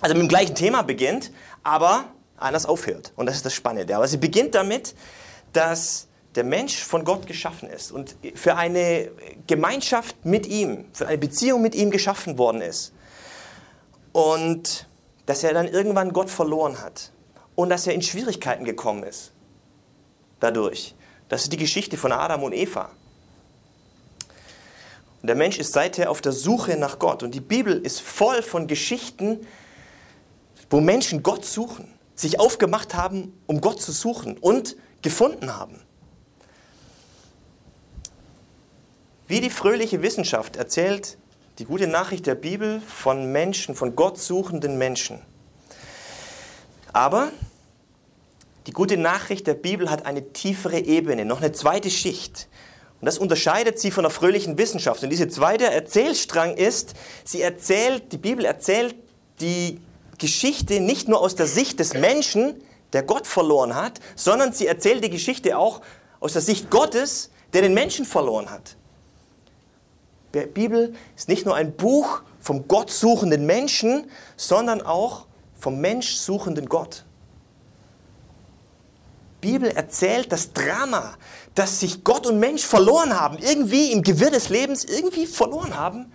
also 0.00 0.14
mit 0.14 0.22
dem 0.22 0.28
gleichen 0.28 0.54
Thema 0.54 0.82
beginnt, 0.82 1.30
aber 1.62 2.04
anders 2.36 2.66
aufhört. 2.66 3.12
Und 3.16 3.26
das 3.26 3.36
ist 3.36 3.46
das 3.46 3.54
Spannende. 3.54 3.96
Aber 3.96 4.06
sie 4.06 4.18
beginnt 4.18 4.54
damit, 4.54 4.94
dass 5.52 6.08
der 6.34 6.44
Mensch 6.44 6.76
von 6.84 7.04
Gott 7.04 7.26
geschaffen 7.26 7.68
ist 7.70 7.90
und 7.90 8.14
für 8.34 8.56
eine 8.56 9.10
Gemeinschaft 9.46 10.24
mit 10.24 10.46
ihm, 10.46 10.84
für 10.92 11.06
eine 11.06 11.18
Beziehung 11.18 11.62
mit 11.62 11.74
ihm 11.74 11.90
geschaffen 11.90 12.36
worden 12.36 12.60
ist. 12.60 12.92
Und 14.12 14.86
dass 15.24 15.42
er 15.42 15.54
dann 15.54 15.66
irgendwann 15.66 16.12
Gott 16.12 16.30
verloren 16.30 16.80
hat 16.80 17.12
und 17.54 17.70
dass 17.70 17.86
er 17.86 17.94
in 17.94 18.02
Schwierigkeiten 18.02 18.64
gekommen 18.64 19.02
ist 19.02 19.32
dadurch. 20.40 20.94
Das 21.28 21.42
ist 21.42 21.52
die 21.52 21.56
Geschichte 21.56 21.96
von 21.96 22.12
Adam 22.12 22.42
und 22.42 22.52
Eva. 22.52 22.90
Und 25.26 25.30
der 25.30 25.36
Mensch 25.38 25.58
ist 25.58 25.72
seither 25.72 26.12
auf 26.12 26.20
der 26.20 26.30
Suche 26.30 26.76
nach 26.76 27.00
Gott. 27.00 27.24
Und 27.24 27.34
die 27.34 27.40
Bibel 27.40 27.76
ist 27.84 28.00
voll 28.00 28.42
von 28.42 28.68
Geschichten, 28.68 29.44
wo 30.70 30.80
Menschen 30.80 31.24
Gott 31.24 31.44
suchen, 31.44 31.92
sich 32.14 32.38
aufgemacht 32.38 32.94
haben, 32.94 33.36
um 33.46 33.60
Gott 33.60 33.82
zu 33.82 33.90
suchen 33.90 34.38
und 34.38 34.76
gefunden 35.02 35.56
haben. 35.56 35.82
Wie 39.26 39.40
die 39.40 39.50
fröhliche 39.50 40.00
Wissenschaft 40.00 40.54
erzählt 40.54 41.18
die 41.58 41.64
gute 41.64 41.88
Nachricht 41.88 42.28
der 42.28 42.36
Bibel 42.36 42.80
von 42.80 43.32
Menschen, 43.32 43.74
von 43.74 43.96
Gott 43.96 44.20
suchenden 44.20 44.78
Menschen. 44.78 45.20
Aber 46.92 47.32
die 48.68 48.72
gute 48.72 48.96
Nachricht 48.96 49.48
der 49.48 49.54
Bibel 49.54 49.90
hat 49.90 50.06
eine 50.06 50.32
tiefere 50.32 50.78
Ebene, 50.78 51.24
noch 51.24 51.40
eine 51.40 51.50
zweite 51.50 51.90
Schicht. 51.90 52.46
Und 53.00 53.06
das 53.06 53.18
unterscheidet 53.18 53.78
sie 53.78 53.90
von 53.90 54.04
der 54.04 54.10
fröhlichen 54.10 54.56
Wissenschaft. 54.58 55.02
Und 55.02 55.10
dieser 55.10 55.28
zweite 55.28 55.66
Erzählstrang 55.66 56.56
ist, 56.56 56.94
sie 57.24 57.42
erzählt, 57.42 58.12
die 58.12 58.18
Bibel 58.18 58.44
erzählt 58.44 58.94
die 59.40 59.80
Geschichte 60.18 60.80
nicht 60.80 61.08
nur 61.08 61.20
aus 61.20 61.34
der 61.34 61.46
Sicht 61.46 61.78
des 61.78 61.92
Menschen, 61.94 62.62
der 62.92 63.02
Gott 63.02 63.26
verloren 63.26 63.74
hat, 63.74 64.00
sondern 64.14 64.52
sie 64.52 64.66
erzählt 64.66 65.04
die 65.04 65.10
Geschichte 65.10 65.58
auch 65.58 65.82
aus 66.20 66.32
der 66.32 66.42
Sicht 66.42 66.70
Gottes, 66.70 67.30
der 67.52 67.62
den 67.62 67.74
Menschen 67.74 68.06
verloren 68.06 68.50
hat. 68.50 68.76
Die 70.34 70.46
Bibel 70.46 70.94
ist 71.16 71.28
nicht 71.28 71.44
nur 71.44 71.54
ein 71.54 71.76
Buch 71.76 72.22
vom 72.40 72.68
Gott 72.68 72.90
suchenden 72.90 73.44
Menschen, 73.46 74.10
sondern 74.36 74.80
auch 74.82 75.26
vom 75.58 75.80
Mensch 75.80 76.16
suchenden 76.16 76.66
Gott. 76.66 77.04
Bibel 79.46 79.70
erzählt 79.70 80.32
das 80.32 80.52
Drama, 80.52 81.14
dass 81.54 81.78
sich 81.78 82.02
Gott 82.02 82.26
und 82.26 82.40
Mensch 82.40 82.64
verloren 82.64 83.18
haben, 83.18 83.38
irgendwie 83.38 83.92
im 83.92 84.02
Gewirr 84.02 84.32
des 84.32 84.48
Lebens 84.48 84.84
irgendwie 84.84 85.24
verloren 85.24 85.76
haben, 85.76 86.12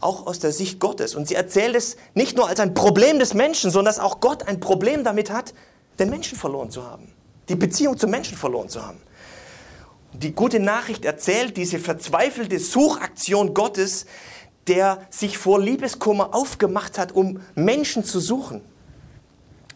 auch 0.00 0.26
aus 0.26 0.40
der 0.40 0.50
Sicht 0.50 0.80
Gottes. 0.80 1.14
Und 1.14 1.28
sie 1.28 1.36
erzählt 1.36 1.76
es 1.76 1.96
nicht 2.12 2.36
nur 2.36 2.48
als 2.48 2.58
ein 2.58 2.74
Problem 2.74 3.20
des 3.20 3.34
Menschen, 3.34 3.70
sondern 3.70 3.94
dass 3.94 4.02
auch 4.02 4.18
Gott 4.18 4.48
ein 4.48 4.58
Problem 4.58 5.04
damit 5.04 5.30
hat, 5.30 5.54
den 6.00 6.10
Menschen 6.10 6.36
verloren 6.36 6.72
zu 6.72 6.82
haben, 6.82 7.12
die 7.48 7.54
Beziehung 7.54 7.96
zum 7.96 8.10
Menschen 8.10 8.36
verloren 8.36 8.68
zu 8.68 8.84
haben. 8.84 9.00
Die 10.12 10.34
gute 10.34 10.58
Nachricht 10.58 11.04
erzählt 11.04 11.56
diese 11.56 11.78
verzweifelte 11.78 12.58
Suchaktion 12.58 13.54
Gottes, 13.54 14.06
der 14.66 15.06
sich 15.08 15.38
vor 15.38 15.60
Liebeskummer 15.60 16.34
aufgemacht 16.34 16.98
hat, 16.98 17.12
um 17.12 17.40
Menschen 17.54 18.02
zu 18.02 18.18
suchen 18.18 18.60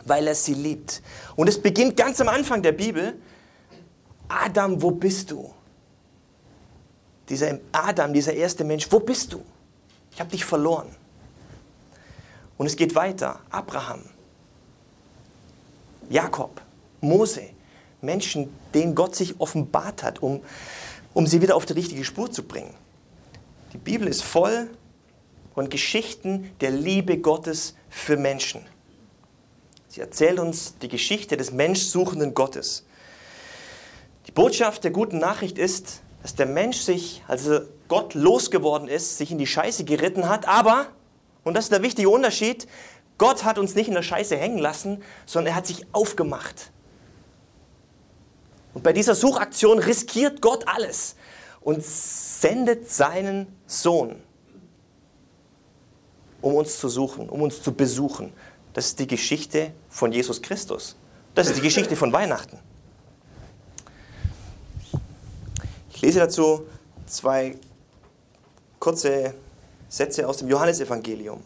weil 0.04 0.26
er 0.26 0.34
sie 0.34 0.54
liebt. 0.54 1.02
Und 1.36 1.48
es 1.48 1.60
beginnt 1.60 1.96
ganz 1.96 2.20
am 2.20 2.28
Anfang 2.28 2.62
der 2.62 2.72
Bibel. 2.72 3.18
Adam, 4.28 4.80
wo 4.82 4.90
bist 4.90 5.30
du? 5.30 5.52
Dieser 7.28 7.58
Adam, 7.72 8.12
dieser 8.12 8.32
erste 8.32 8.64
Mensch, 8.64 8.86
wo 8.90 9.00
bist 9.00 9.32
du? 9.32 9.42
Ich 10.12 10.20
habe 10.20 10.30
dich 10.30 10.44
verloren. 10.44 10.88
Und 12.56 12.66
es 12.66 12.76
geht 12.76 12.94
weiter. 12.94 13.40
Abraham, 13.50 14.02
Jakob, 16.10 16.60
Mose, 17.00 17.50
Menschen, 18.00 18.52
denen 18.74 18.94
Gott 18.94 19.14
sich 19.14 19.40
offenbart 19.40 20.02
hat, 20.02 20.22
um, 20.22 20.42
um 21.14 21.26
sie 21.26 21.42
wieder 21.42 21.56
auf 21.56 21.66
die 21.66 21.74
richtige 21.74 22.04
Spur 22.04 22.30
zu 22.30 22.42
bringen. 22.42 22.74
Die 23.72 23.78
Bibel 23.78 24.08
ist 24.08 24.22
voll 24.22 24.70
von 25.54 25.68
Geschichten 25.68 26.50
der 26.60 26.70
Liebe 26.70 27.18
Gottes 27.18 27.74
für 27.90 28.16
Menschen. 28.16 28.64
Sie 29.88 30.00
erzählt 30.00 30.38
uns 30.38 30.76
die 30.78 30.88
Geschichte 30.88 31.36
des 31.36 31.50
menschsuchenden 31.50 32.34
Gottes. 32.34 32.84
Die 34.26 34.32
Botschaft 34.32 34.84
der 34.84 34.90
guten 34.90 35.18
Nachricht 35.18 35.56
ist, 35.56 36.02
dass 36.22 36.34
der 36.34 36.46
Mensch 36.46 36.78
sich, 36.78 37.22
als 37.26 37.46
er 37.46 37.66
Gott 37.88 38.12
losgeworden 38.14 38.86
ist, 38.86 39.16
sich 39.16 39.30
in 39.30 39.38
die 39.38 39.46
Scheiße 39.46 39.84
geritten 39.84 40.28
hat, 40.28 40.46
aber, 40.46 40.88
und 41.42 41.54
das 41.54 41.66
ist 41.66 41.72
der 41.72 41.82
wichtige 41.82 42.10
Unterschied, 42.10 42.66
Gott 43.16 43.44
hat 43.44 43.58
uns 43.58 43.74
nicht 43.74 43.88
in 43.88 43.94
der 43.94 44.02
Scheiße 44.02 44.36
hängen 44.36 44.58
lassen, 44.58 45.02
sondern 45.24 45.52
er 45.52 45.56
hat 45.56 45.66
sich 45.66 45.86
aufgemacht. 45.92 46.70
Und 48.74 48.82
bei 48.82 48.92
dieser 48.92 49.14
Suchaktion 49.14 49.78
riskiert 49.78 50.42
Gott 50.42 50.68
alles 50.68 51.16
und 51.60 51.82
sendet 51.82 52.90
seinen 52.90 53.46
Sohn, 53.66 54.22
um 56.40 56.54
uns 56.54 56.78
zu 56.78 56.88
suchen, 56.88 57.28
um 57.28 57.42
uns 57.42 57.62
zu 57.62 57.72
besuchen. 57.72 58.32
Das 58.78 58.86
ist 58.86 59.00
die 59.00 59.08
Geschichte 59.08 59.72
von 59.88 60.12
Jesus 60.12 60.40
Christus. 60.40 60.94
Das 61.34 61.48
ist 61.48 61.56
die 61.56 61.62
Geschichte 61.62 61.96
von 61.96 62.12
Weihnachten. 62.12 62.60
Ich 65.92 66.00
lese 66.00 66.20
dazu 66.20 66.62
zwei 67.04 67.56
kurze 68.78 69.34
Sätze 69.88 70.28
aus 70.28 70.36
dem 70.36 70.46
Johannesevangelium. 70.46 71.42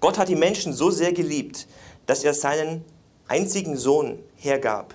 Gott 0.00 0.18
hat 0.18 0.28
die 0.28 0.34
Menschen 0.34 0.72
so 0.72 0.90
sehr 0.90 1.12
geliebt, 1.12 1.68
dass 2.06 2.24
er 2.24 2.34
seinen 2.34 2.84
einzigen 3.28 3.76
Sohn 3.76 4.18
hergab. 4.34 4.92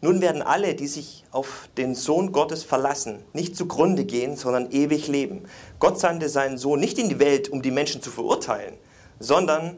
Nun 0.00 0.20
werden 0.20 0.42
alle, 0.42 0.74
die 0.74 0.88
sich 0.88 1.22
auf 1.30 1.68
den 1.76 1.94
Sohn 1.94 2.32
Gottes 2.32 2.64
verlassen, 2.64 3.22
nicht 3.32 3.54
zugrunde 3.54 4.04
gehen, 4.04 4.36
sondern 4.36 4.72
ewig 4.72 5.06
leben. 5.06 5.44
Gott 5.78 6.00
sandte 6.00 6.28
seinen 6.28 6.58
Sohn 6.58 6.80
nicht 6.80 6.98
in 6.98 7.08
die 7.08 7.20
Welt, 7.20 7.50
um 7.50 7.62
die 7.62 7.70
Menschen 7.70 8.02
zu 8.02 8.10
verurteilen, 8.10 8.74
sondern 9.20 9.76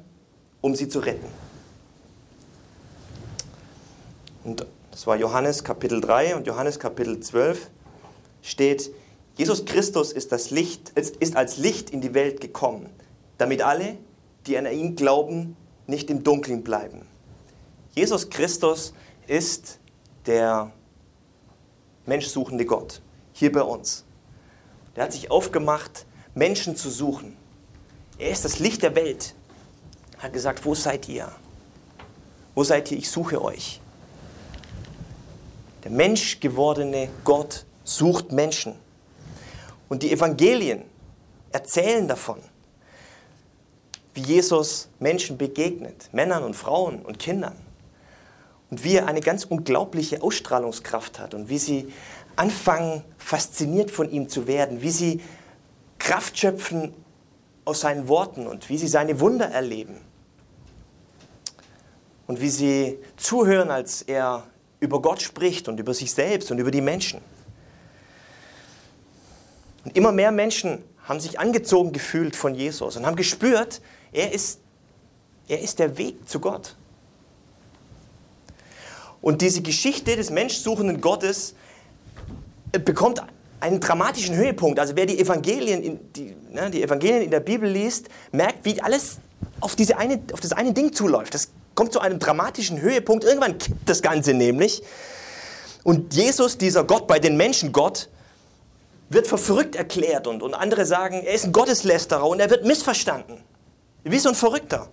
um 0.61 0.75
sie 0.75 0.89
zu 0.89 1.01
retten. 1.01 1.27
Und 4.45 4.67
das 4.91 5.07
war 5.07 5.17
Johannes 5.17 5.65
Kapitel 5.65 6.01
3 6.01 6.37
und 6.37 6.47
Johannes 6.47 6.79
Kapitel 6.79 7.21
12 7.21 7.71
steht, 8.43 8.91
Jesus 9.37 9.65
Christus 9.67 10.13
ist, 10.13 10.33
das 10.33 10.51
Licht, 10.51 10.91
ist 10.91 11.37
als 11.37 11.59
Licht 11.59 11.91
in 11.91 12.01
die 12.01 12.15
Welt 12.15 12.41
gekommen, 12.41 12.89
damit 13.39 13.61
alle, 13.61 13.99
die 14.47 14.57
an 14.57 14.67
ihn 14.67 14.97
glauben, 14.97 15.57
nicht 15.87 16.09
im 16.11 16.25
Dunkeln 16.25 16.63
bleiben. 16.63 17.07
Jesus 17.95 18.31
Christus 18.31 18.95
ist 19.27 19.79
der 20.27 20.73
menschsuchende 22.07 22.65
Gott 22.65 23.03
hier 23.33 23.53
bei 23.53 23.63
uns. 23.63 24.05
Der 24.95 25.05
hat 25.05 25.13
sich 25.13 25.31
aufgemacht, 25.31 26.07
Menschen 26.35 26.77
zu 26.77 26.91
suchen. 26.91 27.37
Er 28.19 28.31
ist 28.31 28.45
das 28.45 28.59
Licht 28.59 28.83
der 28.83 28.95
Welt. 28.97 29.35
Hat 30.27 30.33
gesagt, 30.33 30.65
wo 30.65 30.75
seid 30.75 31.09
ihr? 31.09 31.31
Wo 32.57 32.65
seid 32.65 32.91
ihr? 32.91 32.99
Ich 32.99 33.09
suche 33.09 33.41
euch. 33.41 33.81
Der 35.85 35.93
menschgewordene 35.93 37.11
Gott 37.23 37.65
sucht 37.85 38.33
Menschen. 38.33 38.75
Und 39.89 40.03
die 40.03 40.11
Evangelien 40.11 40.83
erzählen 41.53 42.09
davon, 42.09 42.41
wie 44.15 44.23
Jesus 44.23 44.89
Menschen 44.99 45.39
begegnet, 45.39 46.09
Männern 46.11 46.43
und 46.43 46.55
Frauen 46.55 47.03
und 47.03 47.21
Kindern. 47.21 47.55
Und 48.73 48.83
wie 48.83 48.97
er 48.97 49.07
eine 49.07 49.21
ganz 49.21 49.45
unglaubliche 49.45 50.23
Ausstrahlungskraft 50.23 51.21
hat 51.21 51.35
und 51.35 51.49
wie 51.49 51.59
sie 51.59 51.93
anfangen, 52.35 53.05
fasziniert 53.17 53.93
von 53.93 54.11
ihm 54.11 54.29
zu 54.29 54.49
werden, 54.49 54.83
wie 54.83 54.91
sie 54.91 55.21
Kraft 56.01 56.37
schöpfen 56.37 56.93
aus 57.65 57.83
seinen 57.83 58.09
Worten 58.09 58.49
und 58.49 58.69
wie 58.69 58.77
sie 58.77 58.89
seine 58.89 59.21
Wunder 59.21 59.47
erleben. 59.47 60.01
Und 62.27 62.41
wie 62.41 62.49
sie 62.49 62.99
zuhören, 63.17 63.71
als 63.71 64.03
er 64.03 64.45
über 64.81 65.01
Gott 65.01 65.23
spricht 65.23 65.69
und 65.69 65.79
über 65.79 65.95
sich 65.95 66.13
selbst 66.13 66.51
und 66.51 66.59
über 66.59 66.71
die 66.71 66.81
Menschen. 66.81 67.21
Und 69.85 69.97
immer 69.97 70.13
mehr 70.13 70.33
Menschen 70.33 70.83
haben 71.05 71.21
sich 71.21 71.39
angezogen 71.39 71.93
gefühlt 71.93 72.35
von 72.35 72.55
Jesus 72.55 72.97
und 72.97 73.07
haben 73.07 73.17
gespürt, 73.17 73.81
er 74.13 74.33
ist, 74.33 74.61
er 75.47 75.61
ist 75.61 75.79
der 75.79 75.97
Weg 75.99 76.29
zu 76.29 76.41
Gott. 76.41 76.77
Und 79.21 79.43
diese 79.43 79.63
Geschichte 79.63 80.17
des 80.17 80.31
menschsuchenden 80.31 81.01
Gottes 81.01 81.55
äh, 82.73 82.79
bekommt 82.79 83.23
einen 83.61 83.81
dramatischen 83.81 84.37
Höhepunkt. 84.37 84.79
Also 84.79 84.97
wer 84.97 85.07
die 85.07 85.19
Evangelien 85.19 85.83
in, 85.83 86.13
die, 86.13 86.37
ne, 86.51 86.71
die 86.71 86.83
Evangelien 86.83 87.23
in 87.23 87.31
der 87.31 87.41
Bibel 87.41 87.69
liest, 87.69 88.09
merkt, 88.33 88.65
wie 88.65 88.81
alles 88.81 89.19
auf, 89.61 89.77
diese 89.77 89.97
eine, 89.97 90.21
auf 90.33 90.41
das 90.41 90.53
eine 90.53 90.73
Ding 90.73 90.93
zuläuft. 90.93 91.35
Das 91.35 91.51
kommt 91.77 91.93
zu 91.93 92.01
einem 92.01 92.19
dramatischen 92.19 92.81
Höhepunkt. 92.81 93.23
Irgendwann 93.23 93.59
kippt 93.59 93.89
das 93.89 94.03
Ganze 94.03 94.35
nämlich. 94.35 94.83
Und 95.85 96.15
Jesus, 96.15 96.59
dieser 96.59 96.83
Gott 96.83 97.07
bei 97.07 97.21
den 97.21 97.37
Menschen 97.37 97.71
Gott, 97.71 98.09
wird 99.09 99.29
für 99.29 99.39
verrückt 99.39 99.77
erklärt 99.77 100.27
und, 100.27 100.43
und 100.43 100.55
andere 100.55 100.85
sagen, 100.85 101.23
er 101.23 101.35
ist 101.35 101.45
ein 101.45 101.53
Gotteslästerer 101.53 102.27
und 102.27 102.41
er 102.41 102.51
wird 102.51 102.65
missverstanden. 102.65 103.39
Wie 104.03 104.19
so 104.19 104.31
ein 104.31 104.35
Verrückter. 104.35 104.89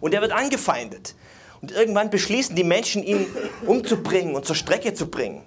Und 0.00 0.14
er 0.14 0.22
wird 0.22 0.32
angefeindet. 0.32 1.14
Und 1.60 1.72
irgendwann 1.72 2.08
beschließen 2.08 2.56
die 2.56 2.64
Menschen, 2.64 3.02
ihn 3.02 3.26
umzubringen 3.66 4.34
und 4.34 4.46
zur 4.46 4.56
Strecke 4.56 4.94
zu 4.94 5.06
bringen. 5.06 5.42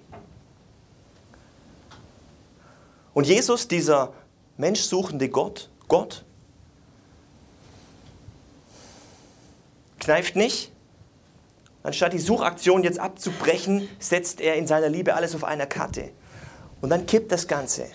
Und 3.14 3.26
Jesus, 3.26 3.66
dieser 3.66 4.12
menschsuchende 4.58 5.28
Gott, 5.28 5.70
Gott, 5.88 6.25
kneift 9.98 10.36
nicht. 10.36 10.72
Anstatt 11.82 12.12
die 12.12 12.18
Suchaktion 12.18 12.82
jetzt 12.82 12.98
abzubrechen, 12.98 13.88
setzt 13.98 14.40
er 14.40 14.56
in 14.56 14.66
seiner 14.66 14.88
Liebe 14.88 15.14
alles 15.14 15.34
auf 15.34 15.44
einer 15.44 15.66
Karte. 15.66 16.10
Und 16.80 16.90
dann 16.90 17.06
kippt 17.06 17.30
das 17.30 17.46
Ganze. 17.46 17.86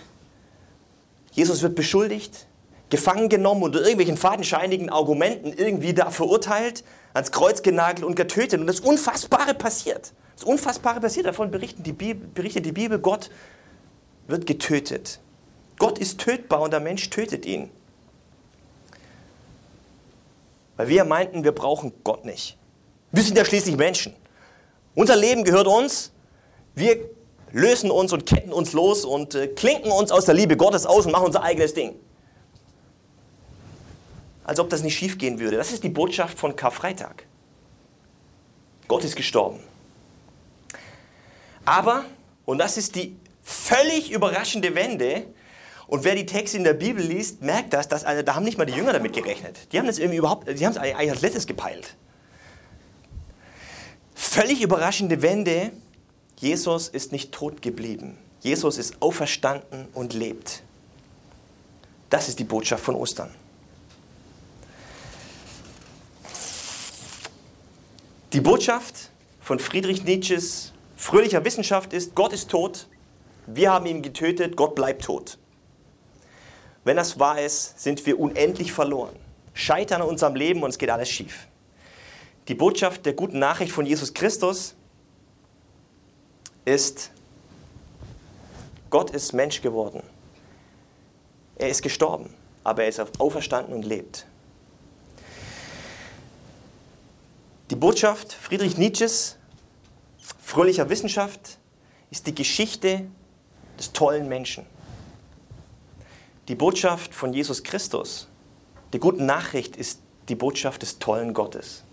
Jesus 1.33 1.61
wird 1.61 1.75
beschuldigt, 1.75 2.47
gefangen 2.89 3.29
genommen 3.29 3.63
unter 3.63 3.79
irgendwelchen 3.79 4.17
fadenscheinigen 4.17 4.89
Argumenten 4.89 5.53
irgendwie 5.53 5.93
da 5.93 6.09
verurteilt, 6.11 6.83
ans 7.13 7.31
Kreuz 7.31 7.63
genagelt 7.63 8.05
und 8.05 8.15
getötet. 8.15 8.59
Und 8.59 8.67
das 8.67 8.79
Unfassbare 8.79 9.53
passiert. 9.53 10.13
Das 10.35 10.45
Unfassbare 10.45 10.99
passiert. 10.99 11.25
Davon 11.25 11.51
berichtet 11.51 11.85
die 11.85 11.93
Bibel, 11.93 12.27
berichtet 12.33 12.65
die 12.65 12.71
Bibel 12.71 12.99
Gott 12.99 13.29
wird 14.27 14.47
getötet. 14.47 15.19
Gott 15.77 15.99
ist 15.99 16.19
tötbar 16.19 16.61
und 16.61 16.71
der 16.71 16.79
Mensch 16.79 17.09
tötet 17.09 17.45
ihn. 17.45 17.69
Weil 20.81 20.87
wir 20.87 21.05
meinten, 21.05 21.43
wir 21.43 21.51
brauchen 21.51 21.93
Gott 22.03 22.25
nicht. 22.25 22.57
Wir 23.11 23.21
sind 23.21 23.37
ja 23.37 23.45
schließlich 23.45 23.77
Menschen. 23.77 24.15
Unser 24.95 25.15
Leben 25.15 25.43
gehört 25.43 25.67
uns. 25.67 26.11
Wir 26.73 27.07
lösen 27.51 27.91
uns 27.91 28.11
und 28.11 28.25
ketten 28.25 28.51
uns 28.51 28.73
los 28.73 29.05
und 29.05 29.35
äh, 29.35 29.45
klinken 29.45 29.91
uns 29.91 30.11
aus 30.11 30.25
der 30.25 30.33
Liebe 30.33 30.57
Gottes 30.57 30.87
aus 30.87 31.05
und 31.05 31.11
machen 31.11 31.27
unser 31.27 31.43
eigenes 31.43 31.75
Ding. 31.75 31.93
Als 34.43 34.59
ob 34.59 34.71
das 34.71 34.81
nicht 34.81 34.97
schiefgehen 34.97 35.39
würde. 35.39 35.55
Das 35.55 35.71
ist 35.71 35.83
die 35.83 35.89
Botschaft 35.89 36.39
von 36.39 36.55
Karfreitag. 36.55 37.27
Gott 38.87 39.03
ist 39.03 39.15
gestorben. 39.15 39.59
Aber, 41.63 42.05
und 42.45 42.57
das 42.57 42.77
ist 42.77 42.95
die 42.95 43.15
völlig 43.43 44.09
überraschende 44.09 44.73
Wende, 44.73 45.27
und 45.91 46.05
wer 46.05 46.15
die 46.15 46.25
Texte 46.25 46.55
in 46.55 46.63
der 46.63 46.73
Bibel 46.73 47.03
liest, 47.05 47.41
merkt 47.41 47.73
das, 47.73 47.89
dass, 47.89 48.05
also, 48.05 48.21
da 48.21 48.35
haben 48.35 48.45
nicht 48.45 48.57
mal 48.57 48.63
die 48.63 48.71
Jünger 48.71 48.93
damit 48.93 49.11
gerechnet. 49.11 49.67
Die 49.73 49.77
haben 49.77 49.89
überhaupt, 49.89 50.47
die 50.47 50.65
haben 50.65 50.71
es 50.71 50.77
eigentlich 50.77 51.11
als 51.11 51.19
letztes 51.19 51.47
gepeilt. 51.47 51.97
Völlig 54.15 54.61
überraschende 54.61 55.21
Wende, 55.21 55.73
Jesus 56.37 56.87
ist 56.87 57.11
nicht 57.11 57.33
tot 57.33 57.61
geblieben. 57.61 58.17
Jesus 58.39 58.77
ist 58.77 59.01
auferstanden 59.01 59.89
und 59.93 60.13
lebt. 60.13 60.63
Das 62.09 62.29
ist 62.29 62.39
die 62.39 62.45
Botschaft 62.45 62.85
von 62.85 62.95
Ostern. 62.95 63.35
Die 68.31 68.39
Botschaft 68.39 69.09
von 69.41 69.59
Friedrich 69.59 70.05
Nietzsches 70.05 70.71
fröhlicher 70.95 71.43
Wissenschaft 71.43 71.91
ist, 71.91 72.15
Gott 72.15 72.31
ist 72.31 72.49
tot, 72.49 72.87
wir 73.45 73.73
haben 73.73 73.85
ihn 73.87 74.01
getötet, 74.01 74.55
Gott 74.55 74.73
bleibt 74.73 75.03
tot. 75.03 75.37
Wenn 76.83 76.97
das 76.97 77.19
wahr 77.19 77.39
ist, 77.39 77.79
sind 77.79 78.05
wir 78.05 78.19
unendlich 78.19 78.71
verloren, 78.71 79.15
scheitern 79.53 80.01
in 80.01 80.07
unserem 80.07 80.35
Leben 80.35 80.63
und 80.63 80.71
es 80.71 80.77
geht 80.77 80.89
alles 80.89 81.09
schief. 81.09 81.47
Die 82.47 82.55
Botschaft 82.55 83.05
der 83.05 83.13
guten 83.13 83.39
Nachricht 83.39 83.71
von 83.71 83.85
Jesus 83.85 84.13
Christus 84.13 84.75
ist, 86.65 87.11
Gott 88.89 89.11
ist 89.11 89.33
Mensch 89.33 89.61
geworden. 89.61 90.01
Er 91.55 91.69
ist 91.69 91.83
gestorben, 91.83 92.33
aber 92.63 92.83
er 92.83 92.89
ist 92.89 92.99
auferstanden 93.19 93.73
und 93.73 93.83
lebt. 93.83 94.25
Die 97.69 97.75
Botschaft 97.75 98.33
Friedrich 98.33 98.77
Nietzsches 98.77 99.37
fröhlicher 100.41 100.89
Wissenschaft 100.89 101.57
ist 102.09 102.27
die 102.27 102.35
Geschichte 102.35 103.05
des 103.77 103.93
tollen 103.93 104.27
Menschen. 104.27 104.65
Die 106.47 106.55
Botschaft 106.55 107.13
von 107.13 107.33
Jesus 107.33 107.63
Christus, 107.63 108.27
die 108.93 108.99
guten 108.99 109.25
Nachricht 109.25 109.75
ist 109.75 110.01
die 110.27 110.35
Botschaft 110.35 110.81
des 110.81 110.99
tollen 110.99 111.33
Gottes, 111.33 111.83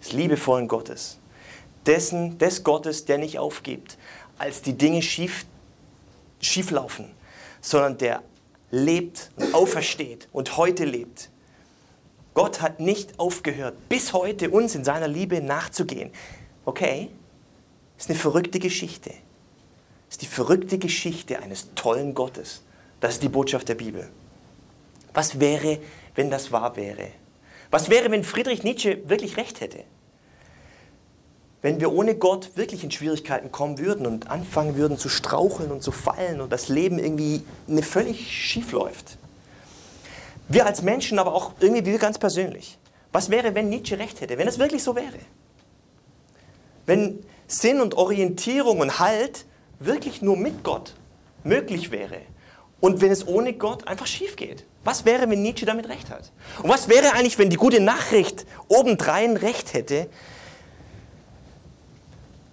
des 0.00 0.12
liebevollen 0.12 0.68
Gottes 0.68 1.18
dessen, 1.86 2.38
des 2.38 2.64
Gottes, 2.64 3.04
der 3.04 3.18
nicht 3.18 3.38
aufgibt, 3.38 3.96
als 4.38 4.62
die 4.62 4.76
Dinge 4.76 5.02
schief, 5.02 5.46
schief 6.40 6.70
laufen, 6.70 7.10
sondern 7.60 7.98
der 7.98 8.22
lebt 8.70 9.30
und 9.36 9.54
aufersteht 9.54 10.28
und 10.32 10.56
heute 10.56 10.84
lebt. 10.84 11.30
Gott 12.34 12.60
hat 12.60 12.80
nicht 12.80 13.18
aufgehört, 13.18 13.88
bis 13.88 14.12
heute 14.12 14.50
uns 14.50 14.74
in 14.74 14.84
seiner 14.84 15.08
Liebe 15.08 15.40
nachzugehen. 15.40 16.10
Okay, 16.64 17.08
ist 17.96 18.10
eine 18.10 18.18
verrückte 18.18 18.58
Geschichte. 18.58 19.12
Ist 20.10 20.22
die 20.22 20.26
verrückte 20.26 20.78
Geschichte 20.78 21.38
eines 21.38 21.72
tollen 21.74 22.14
Gottes. 22.14 22.62
Das 23.00 23.14
ist 23.14 23.22
die 23.22 23.28
Botschaft 23.28 23.68
der 23.68 23.74
Bibel. 23.74 24.08
Was 25.14 25.40
wäre, 25.40 25.78
wenn 26.14 26.30
das 26.30 26.52
wahr 26.52 26.76
wäre? 26.76 27.08
Was 27.70 27.90
wäre, 27.90 28.10
wenn 28.10 28.24
Friedrich 28.24 28.62
Nietzsche 28.62 29.08
wirklich 29.08 29.36
recht 29.36 29.60
hätte? 29.60 29.84
wenn 31.66 31.80
wir 31.80 31.92
ohne 31.92 32.14
Gott 32.14 32.52
wirklich 32.54 32.84
in 32.84 32.92
Schwierigkeiten 32.92 33.50
kommen 33.50 33.78
würden 33.78 34.06
und 34.06 34.30
anfangen 34.30 34.76
würden 34.76 34.98
zu 34.98 35.08
straucheln 35.08 35.72
und 35.72 35.82
zu 35.82 35.90
fallen 35.90 36.40
und 36.40 36.52
das 36.52 36.68
Leben 36.68 37.00
irgendwie 37.00 37.42
ne 37.66 37.82
völlig 37.82 38.30
schief 38.30 38.70
läuft. 38.70 39.18
Wir 40.48 40.64
als 40.64 40.82
Menschen, 40.82 41.18
aber 41.18 41.34
auch 41.34 41.54
irgendwie 41.58 41.84
wir 41.84 41.98
ganz 41.98 42.18
persönlich. 42.18 42.78
Was 43.10 43.30
wäre, 43.30 43.56
wenn 43.56 43.68
Nietzsche 43.68 43.98
recht 43.98 44.20
hätte, 44.20 44.38
wenn 44.38 44.46
es 44.46 44.60
wirklich 44.60 44.84
so 44.84 44.94
wäre? 44.94 45.18
Wenn 46.86 47.18
Sinn 47.48 47.80
und 47.80 47.94
Orientierung 47.94 48.78
und 48.78 49.00
Halt 49.00 49.44
wirklich 49.80 50.22
nur 50.22 50.36
mit 50.36 50.62
Gott 50.62 50.94
möglich 51.42 51.90
wäre 51.90 52.20
und 52.86 53.00
wenn 53.00 53.10
es 53.10 53.26
ohne 53.26 53.52
Gott 53.52 53.88
einfach 53.88 54.06
schief 54.06 54.36
geht? 54.36 54.64
Was 54.84 55.04
wäre, 55.04 55.28
wenn 55.28 55.42
Nietzsche 55.42 55.66
damit 55.66 55.88
recht 55.88 56.08
hat? 56.08 56.30
Und 56.62 56.70
was 56.70 56.88
wäre 56.88 57.14
eigentlich, 57.14 57.36
wenn 57.36 57.50
die 57.50 57.56
gute 57.56 57.80
Nachricht 57.80 58.46
obendrein 58.68 59.36
recht 59.36 59.74
hätte? 59.74 60.08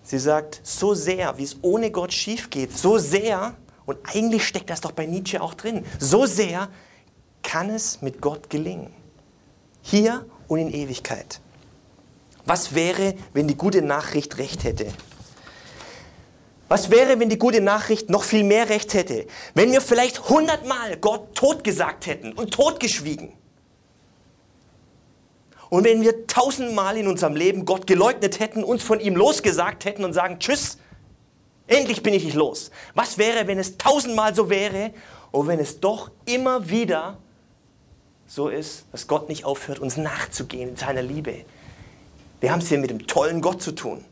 Sie 0.01 0.17
sagt, 0.17 0.59
so 0.63 0.95
sehr, 0.95 1.37
wie 1.37 1.43
es 1.43 1.57
ohne 1.61 1.91
Gott 1.91 2.13
schief 2.13 2.49
geht, 2.49 2.75
so 2.75 2.97
sehr, 2.97 3.53
und 3.85 3.99
eigentlich 4.11 4.47
steckt 4.47 4.71
das 4.71 4.81
doch 4.81 4.91
bei 4.91 5.05
Nietzsche 5.05 5.39
auch 5.39 5.53
drin, 5.53 5.85
so 5.99 6.25
sehr 6.25 6.69
kann 7.43 7.69
es 7.69 8.01
mit 8.01 8.19
Gott 8.19 8.49
gelingen. 8.49 8.91
Hier 9.83 10.25
und 10.47 10.57
in 10.57 10.73
Ewigkeit. 10.73 11.41
Was 12.45 12.73
wäre, 12.73 13.13
wenn 13.33 13.47
die 13.47 13.55
gute 13.55 13.83
Nachricht 13.83 14.39
recht 14.39 14.63
hätte? 14.63 14.87
Was 16.73 16.89
wäre, 16.89 17.19
wenn 17.19 17.29
die 17.29 17.37
gute 17.37 17.61
Nachricht 17.61 18.09
noch 18.09 18.23
viel 18.23 18.43
mehr 18.43 18.67
Recht 18.67 18.95
hätte? 18.95 19.27
Wenn 19.53 19.71
wir 19.71 19.79
vielleicht 19.79 20.27
hundertmal 20.29 20.97
Gott 20.97 21.35
tot 21.35 21.63
gesagt 21.63 22.07
hätten 22.07 22.33
und 22.33 22.49
totgeschwiegen. 22.49 23.31
Und 25.69 25.83
wenn 25.83 26.01
wir 26.01 26.25
tausendmal 26.25 26.97
in 26.97 27.07
unserem 27.07 27.35
Leben 27.35 27.65
Gott 27.65 27.85
geleugnet 27.85 28.39
hätten, 28.39 28.63
uns 28.63 28.81
von 28.81 28.99
ihm 28.99 29.15
losgesagt 29.15 29.85
hätten 29.85 30.03
und 30.03 30.13
sagen, 30.13 30.39
tschüss, 30.39 30.79
endlich 31.67 32.01
bin 32.01 32.15
ich 32.15 32.23
nicht 32.23 32.33
los. 32.33 32.71
Was 32.95 33.19
wäre, 33.19 33.45
wenn 33.45 33.59
es 33.59 33.77
tausendmal 33.77 34.33
so 34.33 34.49
wäre 34.49 34.95
und 35.29 35.45
wenn 35.45 35.59
es 35.59 35.79
doch 35.79 36.09
immer 36.25 36.71
wieder 36.71 37.19
so 38.25 38.49
ist, 38.49 38.85
dass 38.91 39.05
Gott 39.05 39.29
nicht 39.29 39.45
aufhört, 39.45 39.77
uns 39.77 39.95
nachzugehen 39.95 40.69
in 40.69 40.75
seiner 40.75 41.03
Liebe. 41.03 41.45
Wir 42.39 42.51
haben 42.51 42.61
es 42.61 42.69
hier 42.69 42.79
mit 42.79 42.89
dem 42.89 43.05
tollen 43.05 43.41
Gott 43.41 43.61
zu 43.61 43.73
tun. 43.73 44.03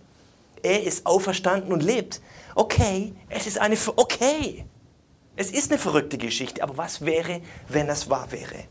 Er 0.62 0.84
ist 0.84 1.08
auferstanden 1.08 1.74
und 1.74 1.82
lebt. 1.82 2.22
Okay, 2.56 3.14
es 3.30 3.48
ist 3.48 3.60
eine, 3.60 3.78
okay, 3.96 4.66
es 5.36 5.52
ist 5.52 5.72
eine 5.72 5.80
verrückte 5.80 6.18
Geschichte, 6.18 6.62
aber 6.64 6.78
was 6.78 7.06
wäre, 7.06 7.42
wenn 7.68 7.88
das 7.88 8.10
wahr 8.10 8.32
wäre? 8.32 8.66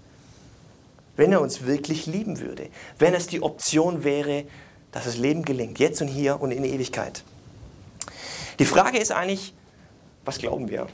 Wenn 1.17 1.33
er 1.33 1.41
uns 1.41 1.67
wirklich 1.67 2.07
lieben 2.07 2.41
würde, 2.41 2.69
wenn 2.99 3.15
es 3.15 3.27
die 3.27 3.43
Option 3.43 4.05
wäre, 4.05 4.45
dass 4.93 5.05
das 5.05 5.17
Leben 5.17 5.45
gelingt, 5.45 5.79
jetzt 5.79 6.01
und 6.03 6.09
hier 6.09 6.41
und 6.41 6.51
in 6.51 6.65
Ewigkeit. 6.65 7.25
Die 8.59 8.65
Frage 8.65 8.99
ist 8.99 9.13
eigentlich, 9.13 9.55
was 10.25 10.39
glauben 10.39 10.69
wir? 10.69 10.87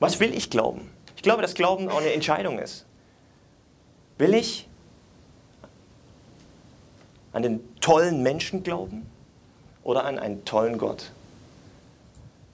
Was 0.00 0.18
will 0.18 0.34
ich 0.34 0.50
glauben? 0.50 0.90
Ich 1.16 1.22
glaube, 1.22 1.42
dass 1.42 1.54
Glauben 1.54 1.88
auch 1.88 2.00
eine 2.00 2.12
Entscheidung 2.12 2.58
ist. 2.58 2.86
Will 4.18 4.34
ich 4.34 4.68
an 7.32 7.42
den 7.42 7.60
tollen 7.80 8.22
Menschen 8.22 8.64
glauben 8.64 9.06
oder 9.82 10.04
an 10.04 10.18
einen 10.18 10.44
tollen 10.44 10.78
Gott? 10.78 11.10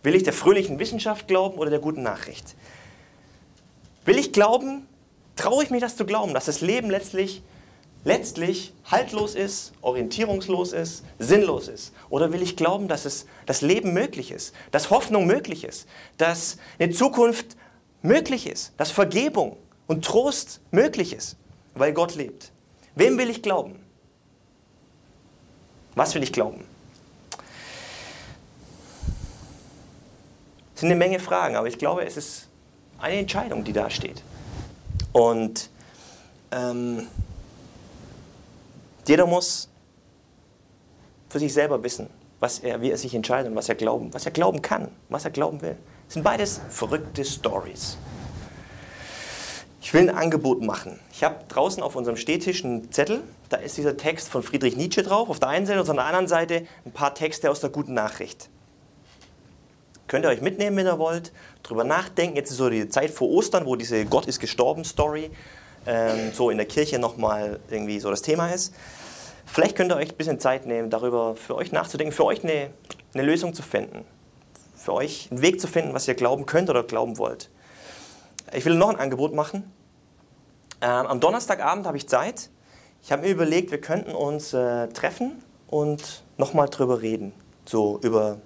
Will 0.02 0.14
ich 0.14 0.22
der 0.22 0.32
fröhlichen 0.32 0.78
Wissenschaft 0.78 1.28
glauben 1.28 1.58
oder 1.58 1.70
der 1.70 1.80
guten 1.80 2.02
Nachricht? 2.02 2.54
Will 4.04 4.18
ich 4.18 4.32
glauben, 4.32 4.86
traue 5.36 5.64
ich 5.64 5.70
mich 5.70 5.80
das 5.80 5.96
zu 5.96 6.06
glauben, 6.06 6.34
dass 6.34 6.46
das 6.46 6.60
Leben 6.60 6.88
letztlich, 6.88 7.42
letztlich 8.04 8.72
haltlos 8.84 9.34
ist, 9.34 9.72
orientierungslos 9.82 10.72
ist, 10.72 11.04
sinnlos 11.18 11.68
ist? 11.68 11.92
Oder 12.08 12.32
will 12.32 12.42
ich 12.42 12.56
glauben, 12.56 12.88
dass 12.88 13.04
es, 13.04 13.26
das 13.44 13.60
Leben 13.60 13.92
möglich 13.92 14.30
ist, 14.30 14.54
dass 14.70 14.90
Hoffnung 14.90 15.26
möglich 15.26 15.64
ist, 15.64 15.86
dass 16.16 16.58
eine 16.78 16.92
Zukunft 16.92 17.56
möglich 18.02 18.46
ist, 18.46 18.72
dass 18.76 18.90
Vergebung 18.90 19.56
und 19.86 20.04
Trost 20.04 20.60
möglich 20.70 21.12
ist, 21.12 21.36
weil 21.74 21.92
Gott 21.92 22.14
lebt. 22.14 22.52
Wem 22.94 23.18
will 23.18 23.30
ich 23.30 23.42
glauben? 23.42 23.78
Was 25.94 26.14
will 26.14 26.22
ich 26.22 26.32
glauben? 26.32 26.64
Es 30.78 30.82
sind 30.82 30.92
eine 30.92 30.98
Menge 31.00 31.18
Fragen, 31.18 31.56
aber 31.56 31.66
ich 31.66 31.76
glaube, 31.76 32.06
es 32.06 32.16
ist 32.16 32.46
eine 33.00 33.16
Entscheidung, 33.16 33.64
die 33.64 33.72
da 33.72 33.90
steht. 33.90 34.22
Und 35.10 35.70
ähm, 36.52 37.08
jeder 39.04 39.26
muss 39.26 39.68
für 41.28 41.40
sich 41.40 41.52
selber 41.52 41.82
wissen, 41.82 42.08
was 42.38 42.60
er, 42.60 42.80
wie 42.80 42.92
er 42.92 42.96
sich 42.96 43.12
entscheidet 43.12 43.50
und 43.50 43.56
was 43.56 43.68
er 43.68 43.74
glauben, 43.74 44.14
was 44.14 44.24
er 44.24 44.30
glauben 44.30 44.62
kann, 44.62 44.86
was 45.08 45.24
er 45.24 45.32
glauben 45.32 45.62
will. 45.62 45.76
Das 46.06 46.14
sind 46.14 46.22
beides 46.22 46.60
verrückte 46.68 47.24
Stories. 47.24 47.98
Ich 49.80 49.92
will 49.92 50.08
ein 50.08 50.16
Angebot 50.16 50.62
machen. 50.62 51.00
Ich 51.10 51.24
habe 51.24 51.40
draußen 51.48 51.82
auf 51.82 51.96
unserem 51.96 52.16
Stehtisch 52.16 52.64
einen 52.64 52.92
Zettel. 52.92 53.24
Da 53.48 53.56
ist 53.56 53.78
dieser 53.78 53.96
Text 53.96 54.28
von 54.28 54.44
Friedrich 54.44 54.76
Nietzsche 54.76 55.02
drauf. 55.02 55.28
Auf 55.28 55.40
der 55.40 55.48
einen 55.48 55.66
Seite 55.66 55.80
und 55.80 55.90
auf 55.90 55.96
der 55.96 56.04
anderen 56.04 56.28
Seite 56.28 56.68
ein 56.86 56.92
paar 56.92 57.16
Texte 57.16 57.50
aus 57.50 57.58
der 57.58 57.70
guten 57.70 57.94
Nachricht. 57.94 58.48
Könnt 60.08 60.24
ihr 60.24 60.30
euch 60.30 60.40
mitnehmen, 60.40 60.76
wenn 60.76 60.86
ihr 60.86 60.98
wollt, 60.98 61.32
drüber 61.62 61.84
nachdenken. 61.84 62.36
Jetzt 62.36 62.50
ist 62.50 62.56
so 62.56 62.68
die 62.68 62.88
Zeit 62.88 63.10
vor 63.10 63.28
Ostern, 63.28 63.66
wo 63.66 63.76
diese 63.76 64.04
Gott 64.04 64.26
ist 64.26 64.40
gestorben 64.40 64.84
Story 64.84 65.30
ähm, 65.86 66.32
so 66.32 66.50
in 66.50 66.56
der 66.56 66.66
Kirche 66.66 66.98
nochmal 66.98 67.60
irgendwie 67.70 68.00
so 68.00 68.10
das 68.10 68.22
Thema 68.22 68.50
ist. 68.50 68.74
Vielleicht 69.46 69.76
könnt 69.76 69.92
ihr 69.92 69.96
euch 69.96 70.10
ein 70.10 70.16
bisschen 70.16 70.40
Zeit 70.40 70.66
nehmen, 70.66 70.90
darüber 70.90 71.36
für 71.36 71.54
euch 71.54 71.70
nachzudenken, 71.70 72.12
für 72.12 72.24
euch 72.24 72.42
eine, 72.42 72.70
eine 73.14 73.22
Lösung 73.22 73.54
zu 73.54 73.62
finden 73.62 74.04
für 74.78 74.94
euch 74.94 75.28
einen 75.30 75.42
Weg 75.42 75.60
zu 75.60 75.66
finden, 75.66 75.92
was 75.92 76.08
ihr 76.08 76.14
glauben 76.14 76.46
könnt 76.46 76.70
oder 76.70 76.82
glauben 76.82 77.18
wollt. 77.18 77.50
Ich 78.54 78.64
will 78.64 78.74
noch 78.74 78.88
ein 78.88 78.96
Angebot 78.96 79.34
machen. 79.34 79.70
Ähm, 80.80 81.06
am 81.06 81.20
Donnerstagabend 81.20 81.86
habe 81.86 81.96
ich 81.96 82.08
Zeit. 82.08 82.48
Ich 83.02 83.12
habe 83.12 83.22
mir 83.22 83.28
überlegt, 83.28 83.70
wir 83.70 83.80
könnten 83.80 84.12
uns 84.12 84.54
äh, 84.54 84.88
treffen 84.88 85.42
und 85.66 86.22
nochmal 86.38 86.68
drüber 86.68 87.02
reden. 87.02 87.32
So 87.66 87.98
über 88.02 88.38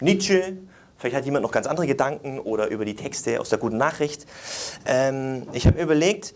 Nietzsche, 0.00 0.56
vielleicht 0.96 1.16
hat 1.16 1.24
jemand 1.24 1.42
noch 1.42 1.52
ganz 1.52 1.66
andere 1.66 1.86
Gedanken 1.86 2.38
oder 2.38 2.68
über 2.68 2.84
die 2.84 2.94
Texte 2.94 3.40
aus 3.40 3.48
der 3.48 3.58
guten 3.58 3.76
Nachricht. 3.76 4.26
Ähm, 4.86 5.46
ich 5.52 5.66
habe 5.66 5.76
mir 5.76 5.84
überlegt, 5.84 6.34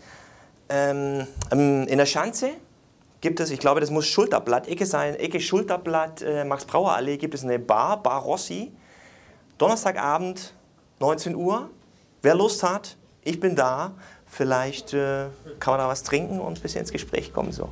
ähm, 0.69 1.25
in 1.51 1.97
der 1.97 2.05
Schanze 2.05 2.51
gibt 3.21 3.39
es, 3.39 3.49
ich 3.51 3.59
glaube, 3.59 3.81
das 3.81 3.89
muss 3.89 4.07
Schulterblatt, 4.07 4.67
Ecke 4.67 4.85
sein, 4.85 5.15
Ecke 5.15 5.39
Schulterblatt, 5.39 6.21
äh, 6.21 6.45
Max-Brauer-Allee, 6.45 7.17
gibt 7.17 7.33
es 7.33 7.43
eine 7.43 7.59
Bar, 7.59 8.01
Bar 8.01 8.21
Rossi. 8.21 8.71
Donnerstagabend, 9.57 10.53
19 10.99 11.35
Uhr. 11.35 11.69
Wer 12.21 12.35
Lust 12.35 12.63
hat, 12.63 12.95
ich 13.23 13.39
bin 13.39 13.55
da. 13.55 13.91
Vielleicht 14.25 14.93
äh, 14.93 15.25
kann 15.59 15.73
man 15.73 15.79
da 15.79 15.87
was 15.87 16.03
trinken 16.03 16.39
und 16.39 16.57
ein 16.57 16.61
bisschen 16.61 16.81
ins 16.81 16.91
Gespräch 16.91 17.33
kommen. 17.33 17.51
So. 17.51 17.69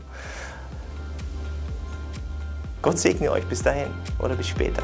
Gott 2.82 2.98
segne 2.98 3.32
euch 3.32 3.46
bis 3.46 3.62
dahin 3.62 3.90
oder 4.20 4.36
bis 4.36 4.48
später. 4.48 4.84